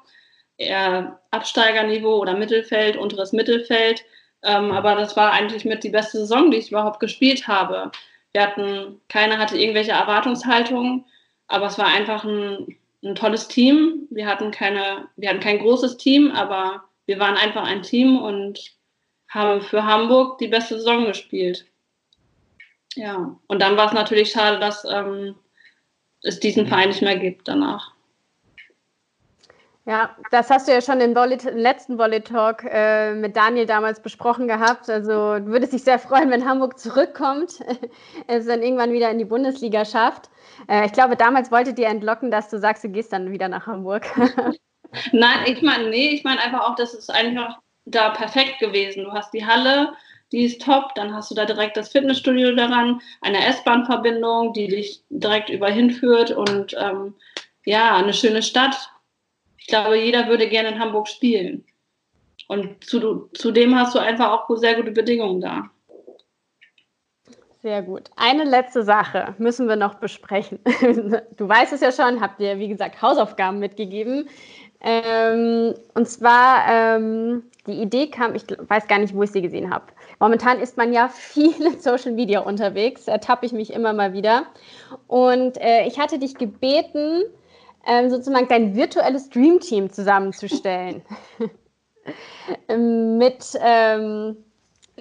eher 0.57 1.21
Absteigerniveau 1.33 2.19
oder 2.19 2.35
Mittelfeld, 2.35 2.97
unteres 2.97 3.33
Mittelfeld. 3.33 4.05
Ähm, 4.43 4.73
aber 4.73 4.95
das 4.95 5.17
war 5.17 5.33
eigentlich 5.33 5.65
mit 5.65 5.85
die 5.85 5.91
beste 5.91 6.19
Saison, 6.19 6.51
die 6.51 6.59
ich 6.59 6.71
überhaupt 6.71 7.01
gespielt 7.01 7.49
habe. 7.49 7.91
Wir 8.35 8.42
hatten, 8.42 9.01
keiner 9.09 9.38
hatte 9.38 9.57
irgendwelche 9.57 9.92
Erwartungshaltungen, 9.92 11.07
aber 11.47 11.66
es 11.66 11.79
war 11.79 11.87
einfach 11.87 12.25
ein, 12.25 12.77
ein 13.03 13.14
tolles 13.14 13.47
Team. 13.49 14.09
Wir 14.11 14.27
hatten 14.27 14.51
keine, 14.51 15.09
wir 15.16 15.29
hatten 15.31 15.40
kein 15.40 15.61
großes 15.61 15.97
Team, 15.97 16.33
aber 16.33 16.85
wir 17.07 17.20
waren 17.20 17.37
einfach 17.37 17.64
ein 17.64 17.83
Team 17.83 18.20
und 18.20 18.75
haben 19.29 19.62
für 19.62 19.85
Hamburg 19.85 20.38
die 20.38 20.49
beste 20.49 20.77
Saison 20.77 21.07
gespielt. 21.07 21.64
Ja, 22.97 23.38
und 23.47 23.62
dann 23.62 23.77
war 23.77 23.87
es 23.87 23.92
natürlich 23.92 24.31
schade, 24.33 24.59
dass 24.59 24.85
ähm, 24.85 25.37
es 26.23 26.40
diesen 26.40 26.66
Verein 26.66 26.88
nicht 26.88 27.03
mehr 27.03 27.18
gibt 27.18 27.47
danach. 27.47 27.94
Ja, 29.87 30.16
das 30.31 30.49
hast 30.49 30.66
du 30.66 30.73
ja 30.73 30.81
schon 30.81 31.01
im, 31.01 31.14
Volley 31.14 31.37
letzten 31.53 31.99
Volley 31.99 32.23
Talk 32.23 32.64
äh, 32.64 33.12
mit 33.12 33.37
Daniel 33.37 33.66
damals 33.66 34.01
besprochen 34.01 34.49
gehabt. 34.49 34.88
Also 34.88 35.38
du 35.38 35.47
würdest 35.47 35.75
dich 35.75 35.85
sehr 35.85 35.99
freuen, 35.99 36.31
wenn 36.31 36.49
Hamburg 36.49 36.79
zurückkommt, 36.79 37.61
es 38.27 38.47
dann 38.47 38.62
irgendwann 38.62 38.92
wieder 38.92 39.11
in 39.11 39.18
die 39.18 39.27
Bundesliga 39.27 39.85
schafft. 39.85 40.31
Äh, 40.68 40.87
ich 40.87 40.92
glaube, 40.92 41.16
damals 41.16 41.51
wolltet 41.51 41.79
ihr 41.79 41.88
entlocken, 41.88 42.31
dass 42.31 42.49
du 42.49 42.59
sagst, 42.59 42.83
du 42.83 42.88
gehst 42.88 43.12
dann 43.12 43.31
wieder 43.31 43.49
nach 43.49 43.66
Hamburg. 43.66 44.07
Nein, 45.12 45.40
ich 45.47 45.61
meine, 45.61 45.90
nee, 45.90 46.09
ich 46.11 46.25
meine 46.25 46.40
einfach 46.40 46.61
auch, 46.61 46.77
das 46.77 46.94
ist 46.94 47.11
einfach 47.12 47.59
da 47.85 48.11
perfekt 48.11 48.61
gewesen. 48.61 49.05
Du 49.05 49.12
hast 49.12 49.35
die 49.35 49.44
Halle, 49.44 49.92
die 50.33 50.44
ist 50.44 50.62
top, 50.62 50.94
dann 50.94 51.14
hast 51.14 51.31
du 51.31 51.35
da 51.35 51.44
direkt 51.44 51.77
das 51.77 51.90
Fitnessstudio 51.90 52.55
daran, 52.55 53.03
eine 53.20 53.44
S-Bahn-Verbindung, 53.49 54.55
die 54.55 54.68
dich 54.68 55.03
direkt 55.11 55.51
überhin 55.51 55.90
führt 55.90 56.31
und 56.31 56.75
ähm, 56.79 57.14
ja, 57.66 57.97
eine 57.97 58.14
schöne 58.14 58.42
Stadt 58.42 58.90
ich 59.64 59.68
glaube, 59.68 59.96
jeder 59.96 60.29
würde 60.29 60.46
gerne 60.46 60.68
in 60.68 60.79
Hamburg 60.79 61.09
spielen. 61.09 61.64
und 62.48 62.85
zu, 62.85 63.31
zudem 63.33 63.74
hast 63.74 63.94
du 63.94 63.98
einfach 63.98 64.31
auch 64.31 64.57
sehr 64.57 64.74
gute 64.74 64.90
Bedingungen 64.90 65.40
da. 65.40 65.70
Sehr 67.62 67.81
gut. 67.81 68.11
Eine 68.14 68.44
letzte 68.44 68.83
Sache 68.83 69.35
müssen 69.38 69.66
wir 69.66 69.77
noch 69.77 69.94
besprechen. 69.94 70.59
Du 71.38 71.48
weißt 71.48 71.72
es 71.72 71.81
ja 71.81 71.92
schon, 71.92 72.20
habt 72.20 72.40
dir, 72.40 72.59
wie 72.59 72.68
gesagt, 72.68 73.00
Hausaufgaben 73.00 73.59
mitgegeben. 73.59 74.29
Ähm, 74.83 75.72
und 75.94 76.07
zwar, 76.07 76.66
ähm, 76.68 77.44
die 77.66 77.81
Idee 77.81 78.09
kam, 78.09 78.35
ich 78.35 78.44
weiß 78.59 78.87
gar 78.87 78.98
nicht, 78.98 79.14
wo 79.14 79.22
ich 79.22 79.31
sie 79.31 79.40
gesehen 79.40 79.72
habe. 79.72 79.87
Momentan 80.20 80.61
ist 80.61 80.77
man 80.77 80.92
ja 80.92 81.09
viel 81.14 81.55
in 81.64 81.81
Social 81.81 82.12
Media 82.12 82.40
unterwegs, 82.40 83.09
ertappe 83.09 83.46
ich 83.46 83.53
mich 83.53 83.72
immer 83.72 83.94
mal 83.94 84.12
wieder. 84.12 84.44
Und 85.07 85.57
äh, 85.57 85.87
ich 85.87 85.98
hatte 85.98 86.18
dich 86.18 86.35
gebeten, 86.35 87.22
ähm, 87.87 88.11
sozusagen 88.11 88.49
dein 88.49 88.75
virtuelles 88.75 89.29
Dreamteam 89.31 89.90
zusammenzustellen. 89.90 91.03
Mit 92.68 93.59
ähm, 93.61 94.37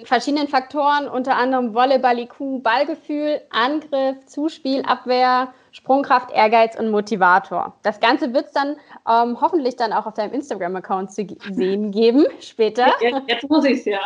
verschiedenen 0.02 0.48
Faktoren, 0.48 1.08
unter 1.08 1.36
anderem 1.36 1.74
Volleyball, 1.74 2.18
IQ, 2.18 2.62
Ballgefühl, 2.62 3.40
Angriff, 3.50 4.24
Zuspiel, 4.26 4.82
Abwehr, 4.82 5.52
Sprungkraft, 5.70 6.30
Ehrgeiz 6.32 6.78
und 6.78 6.90
Motivator. 6.90 7.74
Das 7.82 8.00
Ganze 8.00 8.32
wird 8.32 8.46
es 8.46 8.52
dann 8.52 8.76
ähm, 9.08 9.40
hoffentlich 9.40 9.76
dann 9.76 9.92
auch 9.92 10.06
auf 10.06 10.14
deinem 10.14 10.32
Instagram-Account 10.32 11.12
zu 11.12 11.26
sehen 11.50 11.90
geben 11.92 12.26
später. 12.40 12.86
Jetzt, 13.00 13.22
jetzt 13.28 13.48
muss 13.48 13.64
ich 13.64 13.78
es 13.78 13.84
ja. 13.84 14.00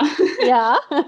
ja. 0.46 0.78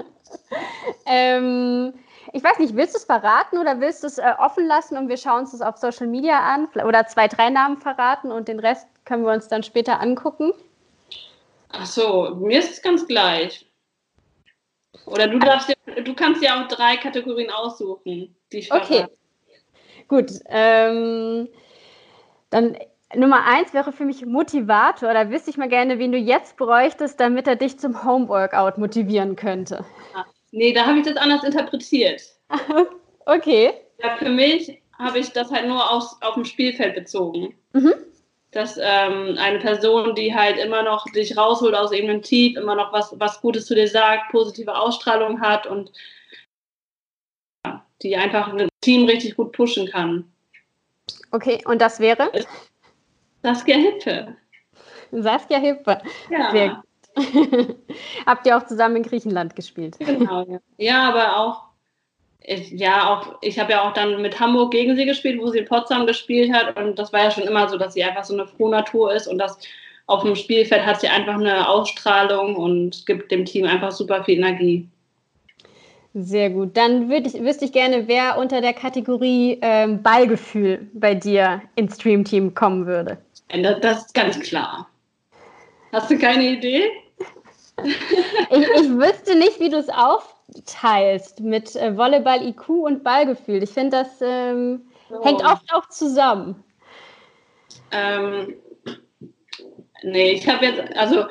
ähm, 1.07 1.93
ich 2.33 2.45
weiß 2.45 2.59
nicht, 2.59 2.77
willst 2.77 2.95
du 2.95 2.99
es 2.99 3.05
verraten 3.05 3.59
oder 3.59 3.81
willst 3.81 4.03
du 4.03 4.07
es 4.07 4.19
äh, 4.19 4.33
offen 4.39 4.67
lassen 4.67 4.97
und 4.97 5.09
wir 5.09 5.17
schauen 5.17 5.41
uns 5.41 5.53
das 5.53 5.63
auf 5.63 5.77
Social 5.77 6.07
Media 6.07 6.41
an? 6.41 6.69
Oder 6.85 7.07
zwei, 7.07 7.29
drei 7.29 7.51
Namen 7.51 7.79
verraten 7.79 8.31
und 8.31 8.49
den 8.49 8.61
Rest 8.61 8.87
können 9.05 9.25
wir 9.25 9.33
uns 9.33 9.49
dann 9.49 9.63
später 9.63 10.01
angucken? 10.01 10.53
Ach 11.71 11.87
so, 11.87 12.35
mir 12.37 12.59
ist 12.59 12.71
es 12.71 12.83
ganz 12.83 13.07
gleich. 13.07 13.67
Oder 15.07 15.29
du 15.29 15.39
darfst 15.39 15.69
dir, 15.69 16.03
du 16.03 16.15
kannst 16.15 16.43
ja 16.43 16.63
auch 16.63 16.69
drei 16.69 16.97
Kategorien 16.97 17.51
aussuchen, 17.51 18.35
die 18.53 18.59
ich 18.59 18.69
verrate. 18.69 18.95
Okay. 18.95 19.07
Gut. 20.09 20.31
Ähm, 20.47 21.49
dann 22.51 22.77
Nummer 23.15 23.45
eins 23.45 23.73
wäre 23.73 23.93
für 23.93 24.05
mich 24.05 24.25
Motivator. 24.25 25.15
Da 25.15 25.31
wüsste 25.31 25.51
ich 25.51 25.57
mal 25.57 25.69
gerne, 25.69 25.99
wen 25.99 26.13
du 26.13 26.19
jetzt 26.19 26.57
bräuchtest, 26.57 27.19
damit 27.19 27.49
er 27.49 27.57
dich 27.57 27.79
zum 27.79 28.05
Homeworkout 28.05 28.79
motivieren 28.79 29.37
könnte. 29.37 29.85
Ah, 30.15 30.25
nee, 30.51 30.73
da 30.73 30.87
habe 30.87 30.99
ich 30.99 31.07
das 31.07 31.17
anders 31.17 31.45
interpretiert. 31.45 32.23
okay. 33.27 33.73
Ja, 34.03 34.17
für 34.17 34.29
mich 34.29 34.81
habe 34.99 35.19
ich 35.19 35.31
das 35.31 35.51
halt 35.51 35.67
nur 35.67 35.91
aufs, 35.91 36.17
auf 36.21 36.35
dem 36.35 36.45
Spielfeld 36.45 36.95
bezogen. 36.95 37.55
Mhm 37.73 37.95
dass 38.53 38.79
ähm, 38.83 39.37
eine 39.39 39.61
Person, 39.61 40.15
die 40.15 40.35
halt 40.35 40.59
immer 40.59 40.83
noch 40.83 41.05
dich 41.13 41.37
rausholt 41.37 41.75
aus 41.75 41.93
irgendeinem 41.93 42.23
Tief, 42.23 42.57
immer 42.57 42.75
noch 42.75 42.93
was, 42.93 43.15
was 43.19 43.41
Gutes 43.41 43.67
zu 43.67 43.75
dir 43.75 43.87
sagt, 43.87 44.33
positive 44.33 44.77
Ausstrahlung 44.77 45.41
hat 45.41 45.67
und 45.67 45.93
ja, 47.65 47.85
die 48.03 48.17
einfach 48.17 48.53
ein 48.53 48.69
Team 48.81 49.07
richtig 49.07 49.37
gut 49.37 49.53
pushen 49.53 49.89
kann. 49.89 50.31
Okay, 51.31 51.63
und 51.65 51.81
das 51.81 52.01
wäre? 52.01 52.33
Saskia 53.43 53.77
Hippe. 53.77 54.37
Saskia 55.13 55.59
Hippe. 55.59 56.03
Ja. 56.29 56.51
Sehr. 56.51 56.83
Habt 58.27 58.47
ihr 58.47 58.57
auch 58.57 58.67
zusammen 58.67 58.97
in 58.97 59.03
Griechenland 59.03 59.57
gespielt? 59.57 59.97
Genau, 59.99 60.45
ja. 60.49 60.59
Ja, 60.79 61.09
aber 61.09 61.37
auch 61.37 61.71
ich, 62.43 62.71
ja, 62.71 63.11
auch, 63.11 63.37
ich 63.43 63.59
habe 63.59 63.73
ja 63.73 63.89
auch 63.89 63.93
dann 63.93 64.21
mit 64.23 64.41
Hamburg 64.41 64.73
gegen 64.73 64.97
sie 64.97 65.05
gespielt, 65.05 65.41
wo 65.41 65.49
sie 65.49 65.59
in 65.59 65.67
Potsdam 65.67 66.07
gespielt 66.07 66.53
hat. 66.53 66.77
Und 66.77 66.99
das 66.99 67.13
war 67.13 67.25
ja 67.25 67.31
schon 67.31 67.45
immer 67.45 67.69
so, 67.69 67.77
dass 67.77 67.95
sie 67.95 68.03
einfach 68.03 68.25
so 68.25 68.35
eine 68.35 68.47
frohe 68.47 68.71
Natur 68.71 69.13
ist 69.13 69.27
und 69.27 69.39
das 69.39 69.59
auf 70.07 70.25
dem 70.25 70.35
Spielfeld 70.35 70.85
hat 70.85 71.01
sie 71.01 71.09
einfach 71.09 71.35
eine 71.35 71.69
Ausstrahlung 71.69 72.57
und 72.57 73.07
gibt 73.07 73.31
dem 73.31 73.45
Team 73.45 73.67
einfach 73.67 73.93
super 73.93 74.25
viel 74.25 74.39
Energie. 74.39 74.89
Sehr 76.15 76.51
gut. 76.51 76.77
Dann 76.77 77.09
ich, 77.13 77.35
wüsste 77.35 77.67
ich 77.67 77.73
gerne, 77.73 78.09
wer 78.09 78.37
unter 78.37 78.61
der 78.61 78.73
Kategorie 78.73 79.59
ähm, 79.63 80.03
Ballgefühl 80.03 80.89
bei 80.95 81.15
dir 81.15 81.63
ins 81.77 81.95
Streamteam 81.95 82.55
kommen 82.55 82.87
würde. 82.87 83.19
Das 83.81 84.07
ist 84.07 84.15
ganz 84.15 84.41
klar. 84.41 84.90
Hast 85.93 86.11
du 86.11 86.19
keine 86.19 86.51
Idee? 86.51 86.91
ich, 87.85 87.97
ich 88.51 88.91
wüsste 88.91 89.37
nicht, 89.37 89.59
wie 89.61 89.69
du 89.69 89.79
es 89.79 89.89
auf, 89.89 90.35
teilst 90.67 91.41
mit 91.41 91.75
äh, 91.77 91.97
Volleyball, 91.97 92.47
IQ 92.47 92.69
und 92.69 93.05
Ballgefühl. 93.05 93.63
Ich 93.63 93.71
finde, 93.71 93.91
das 93.91 94.21
ähm, 94.21 94.83
oh. 95.11 95.25
hängt 95.25 95.45
oft 95.45 95.73
auch 95.73 95.89
zusammen. 95.89 96.63
Ähm, 97.93 98.55
nee, 100.03 100.33
ich 100.33 100.49
habe 100.49 100.67
jetzt, 100.67 100.97
also 100.97 101.27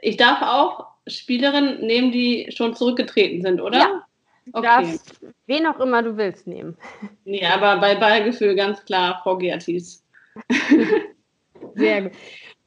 ich 0.00 0.16
darf 0.16 0.42
auch 0.42 0.86
Spielerinnen 1.06 1.84
nehmen, 1.84 2.12
die 2.12 2.50
schon 2.54 2.74
zurückgetreten 2.74 3.42
sind, 3.42 3.60
oder? 3.60 3.78
Ja. 3.78 4.06
Du 4.46 4.58
okay. 4.58 4.66
darfst 4.66 5.20
wen 5.46 5.66
auch 5.66 5.78
immer 5.78 6.02
du 6.02 6.16
willst 6.16 6.48
nehmen. 6.48 6.76
Nee, 7.24 7.46
aber 7.46 7.76
bei 7.76 7.94
Ballgefühl 7.94 8.56
ganz 8.56 8.84
klar 8.84 9.20
Frau 9.22 9.36
Gertis. 9.36 10.04
Sehr 11.74 12.02
gut. 12.02 12.12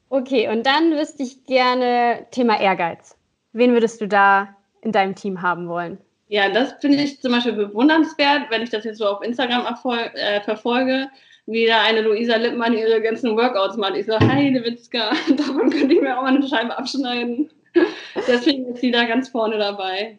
Okay, 0.08 0.48
und 0.48 0.64
dann 0.66 0.92
wüsste 0.92 1.22
ich 1.22 1.44
gerne 1.44 2.26
Thema 2.30 2.60
Ehrgeiz. 2.60 3.16
Wen 3.52 3.72
würdest 3.72 4.00
du 4.00 4.06
da 4.06 4.54
in 4.82 4.92
deinem 4.92 5.14
Team 5.14 5.42
haben 5.42 5.68
wollen? 5.68 5.98
Ja, 6.28 6.48
das 6.48 6.74
finde 6.80 6.98
ich 6.98 7.20
zum 7.20 7.32
Beispiel 7.32 7.52
bewundernswert, 7.52 8.50
wenn 8.50 8.62
ich 8.62 8.70
das 8.70 8.84
jetzt 8.84 8.98
so 8.98 9.06
auf 9.06 9.22
Instagram 9.22 9.66
äh, 10.14 10.40
verfolge, 10.40 11.08
wie 11.46 11.66
da 11.66 11.82
eine 11.82 12.02
Luisa 12.02 12.36
Lippmann 12.36 12.76
ihre 12.76 13.00
ganzen 13.00 13.36
Workouts 13.36 13.76
macht. 13.76 13.96
Ich 13.96 14.06
so, 14.06 14.18
Heide 14.18 14.64
Witzka, 14.64 15.10
davon 15.36 15.70
könnte 15.70 15.94
ich 15.94 16.00
mir 16.00 16.18
auch 16.18 16.22
mal 16.22 16.34
eine 16.34 16.46
Scheibe 16.46 16.76
abschneiden. 16.76 17.50
Deswegen 18.26 18.66
ist 18.66 18.80
sie 18.80 18.90
da 18.90 19.04
ganz 19.04 19.28
vorne 19.28 19.58
dabei. 19.58 20.18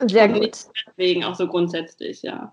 Sehr 0.00 0.28
gut. 0.28 0.56
Deswegen 0.86 1.24
auch 1.24 1.34
so 1.34 1.46
grundsätzlich, 1.46 2.22
ja. 2.22 2.52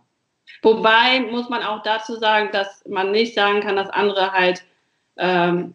Wobei 0.61 1.19
muss 1.19 1.49
man 1.49 1.61
auch 1.61 1.83
dazu 1.83 2.15
sagen, 2.15 2.49
dass 2.51 2.83
man 2.87 3.11
nicht 3.11 3.35
sagen 3.35 3.61
kann, 3.61 3.75
dass 3.75 3.89
andere 3.89 4.31
halt 4.31 4.63
ähm, 5.17 5.73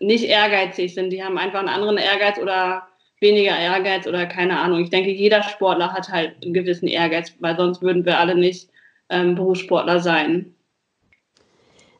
nicht 0.00 0.24
ehrgeizig 0.24 0.94
sind. 0.94 1.10
Die 1.10 1.22
haben 1.22 1.38
einfach 1.38 1.60
einen 1.60 1.68
anderen 1.68 1.96
Ehrgeiz 1.96 2.38
oder 2.38 2.86
weniger 3.20 3.58
Ehrgeiz 3.58 4.06
oder 4.06 4.26
keine 4.26 4.58
Ahnung. 4.58 4.82
Ich 4.82 4.90
denke, 4.90 5.10
jeder 5.10 5.42
Sportler 5.42 5.92
hat 5.92 6.08
halt 6.08 6.42
einen 6.42 6.54
gewissen 6.54 6.88
Ehrgeiz, 6.88 7.32
weil 7.40 7.56
sonst 7.56 7.82
würden 7.82 8.04
wir 8.04 8.18
alle 8.18 8.34
nicht 8.34 8.68
ähm, 9.08 9.34
Berufssportler 9.34 10.00
sein. 10.00 10.54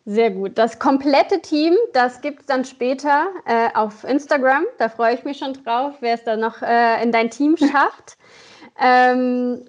Sehr 0.07 0.31
gut. 0.31 0.59
Das 0.59 0.79
komplette 0.79 1.41
Team, 1.41 1.75
das 1.95 2.21
gibt 2.21 2.41
es 2.41 2.47
dann 2.47 2.67
später 2.67 3.29
äh, 3.47 3.69
auf 3.75 4.05
Instagram. 4.05 4.65
Da 4.79 4.91
freue 4.91 5.15
ich 5.15 5.25
mich 5.25 5.39
schon 5.39 5.55
drauf, 5.55 5.95
wer 6.01 6.15
es 6.15 6.25
dann 6.25 6.41
noch 6.41 6.61
äh, 6.61 7.03
in 7.03 7.11
dein 7.11 7.31
Team 7.31 7.57
schafft. 7.57 8.19
ähm, 8.81 9.65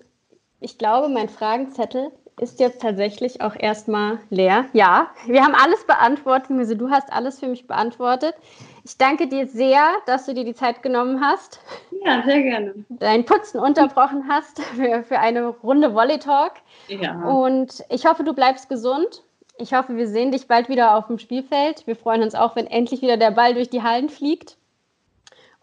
ich 0.60 0.78
glaube, 0.78 1.08
mein 1.08 1.30
Fragenzettel 1.30 2.12
ist 2.40 2.60
jetzt 2.60 2.82
tatsächlich 2.82 3.42
auch 3.42 3.56
erstmal 3.58 4.20
leer. 4.30 4.66
Ja, 4.74 5.12
wir 5.26 5.42
haben 5.44 5.56
alles 5.56 5.86
beantwortet. 5.86 6.52
Also 6.52 6.76
du 6.76 6.90
hast 6.90 7.12
alles 7.12 7.40
für 7.40 7.48
mich 7.48 7.66
beantwortet. 7.66 8.36
Ich 8.84 8.98
danke 8.98 9.28
dir 9.28 9.48
sehr, 9.48 9.84
dass 10.06 10.26
du 10.26 10.34
dir 10.34 10.44
die 10.44 10.54
Zeit 10.54 10.84
genommen 10.84 11.22
hast. 11.22 11.60
Ja, 12.04 12.24
sehr 12.24 12.42
gerne. 12.42 12.74
Dein 12.90 13.26
Putzen 13.26 13.60
unterbrochen 13.60 14.26
hast 14.28 14.62
für, 14.62 15.04
für 15.04 15.20
eine 15.20 15.48
Runde 15.48 15.94
Volley 15.94 16.20
Talk. 16.20 16.54
Ja. 16.88 17.22
Und 17.24 17.84
ich 17.90 18.06
hoffe, 18.06 18.24
du 18.24 18.34
bleibst 18.34 18.70
gesund. 18.70 19.24
Ich 19.58 19.74
hoffe, 19.74 19.96
wir 19.96 20.08
sehen 20.08 20.32
dich 20.32 20.48
bald 20.48 20.68
wieder 20.68 20.96
auf 20.96 21.08
dem 21.08 21.18
Spielfeld. 21.18 21.88
Wir 21.88 21.96
freuen 21.96 22.22
uns 22.22 22.36
auch, 22.36 22.58
wenn 22.58 22.68
endlich 22.68 23.02
wieder 23.02 23.16
der 23.16 23.32
Ball 23.32 23.54
durch 23.54 23.70
die 23.70 23.82
Hallen 23.82 24.10
fliegt. 24.10 24.58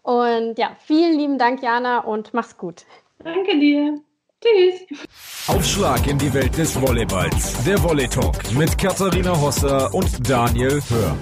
Und 0.01 0.57
ja, 0.57 0.71
vielen 0.79 1.17
lieben 1.17 1.37
Dank, 1.37 1.61
Jana, 1.61 1.99
und 1.99 2.33
mach's 2.33 2.57
gut. 2.57 2.83
Danke 3.23 3.57
dir. 3.59 4.01
Tschüss. 4.43 4.99
Aufschlag 5.47 6.05
in 6.07 6.17
die 6.17 6.33
Welt 6.33 6.57
des 6.57 6.75
Volleyballs. 6.75 7.63
Der 7.63 7.81
Volley 7.81 8.07
Talk 8.09 8.51
mit 8.53 8.77
Katharina 8.77 9.39
Hosser 9.39 9.93
und 9.93 10.29
Daniel 10.29 10.81
Hör. 10.89 11.17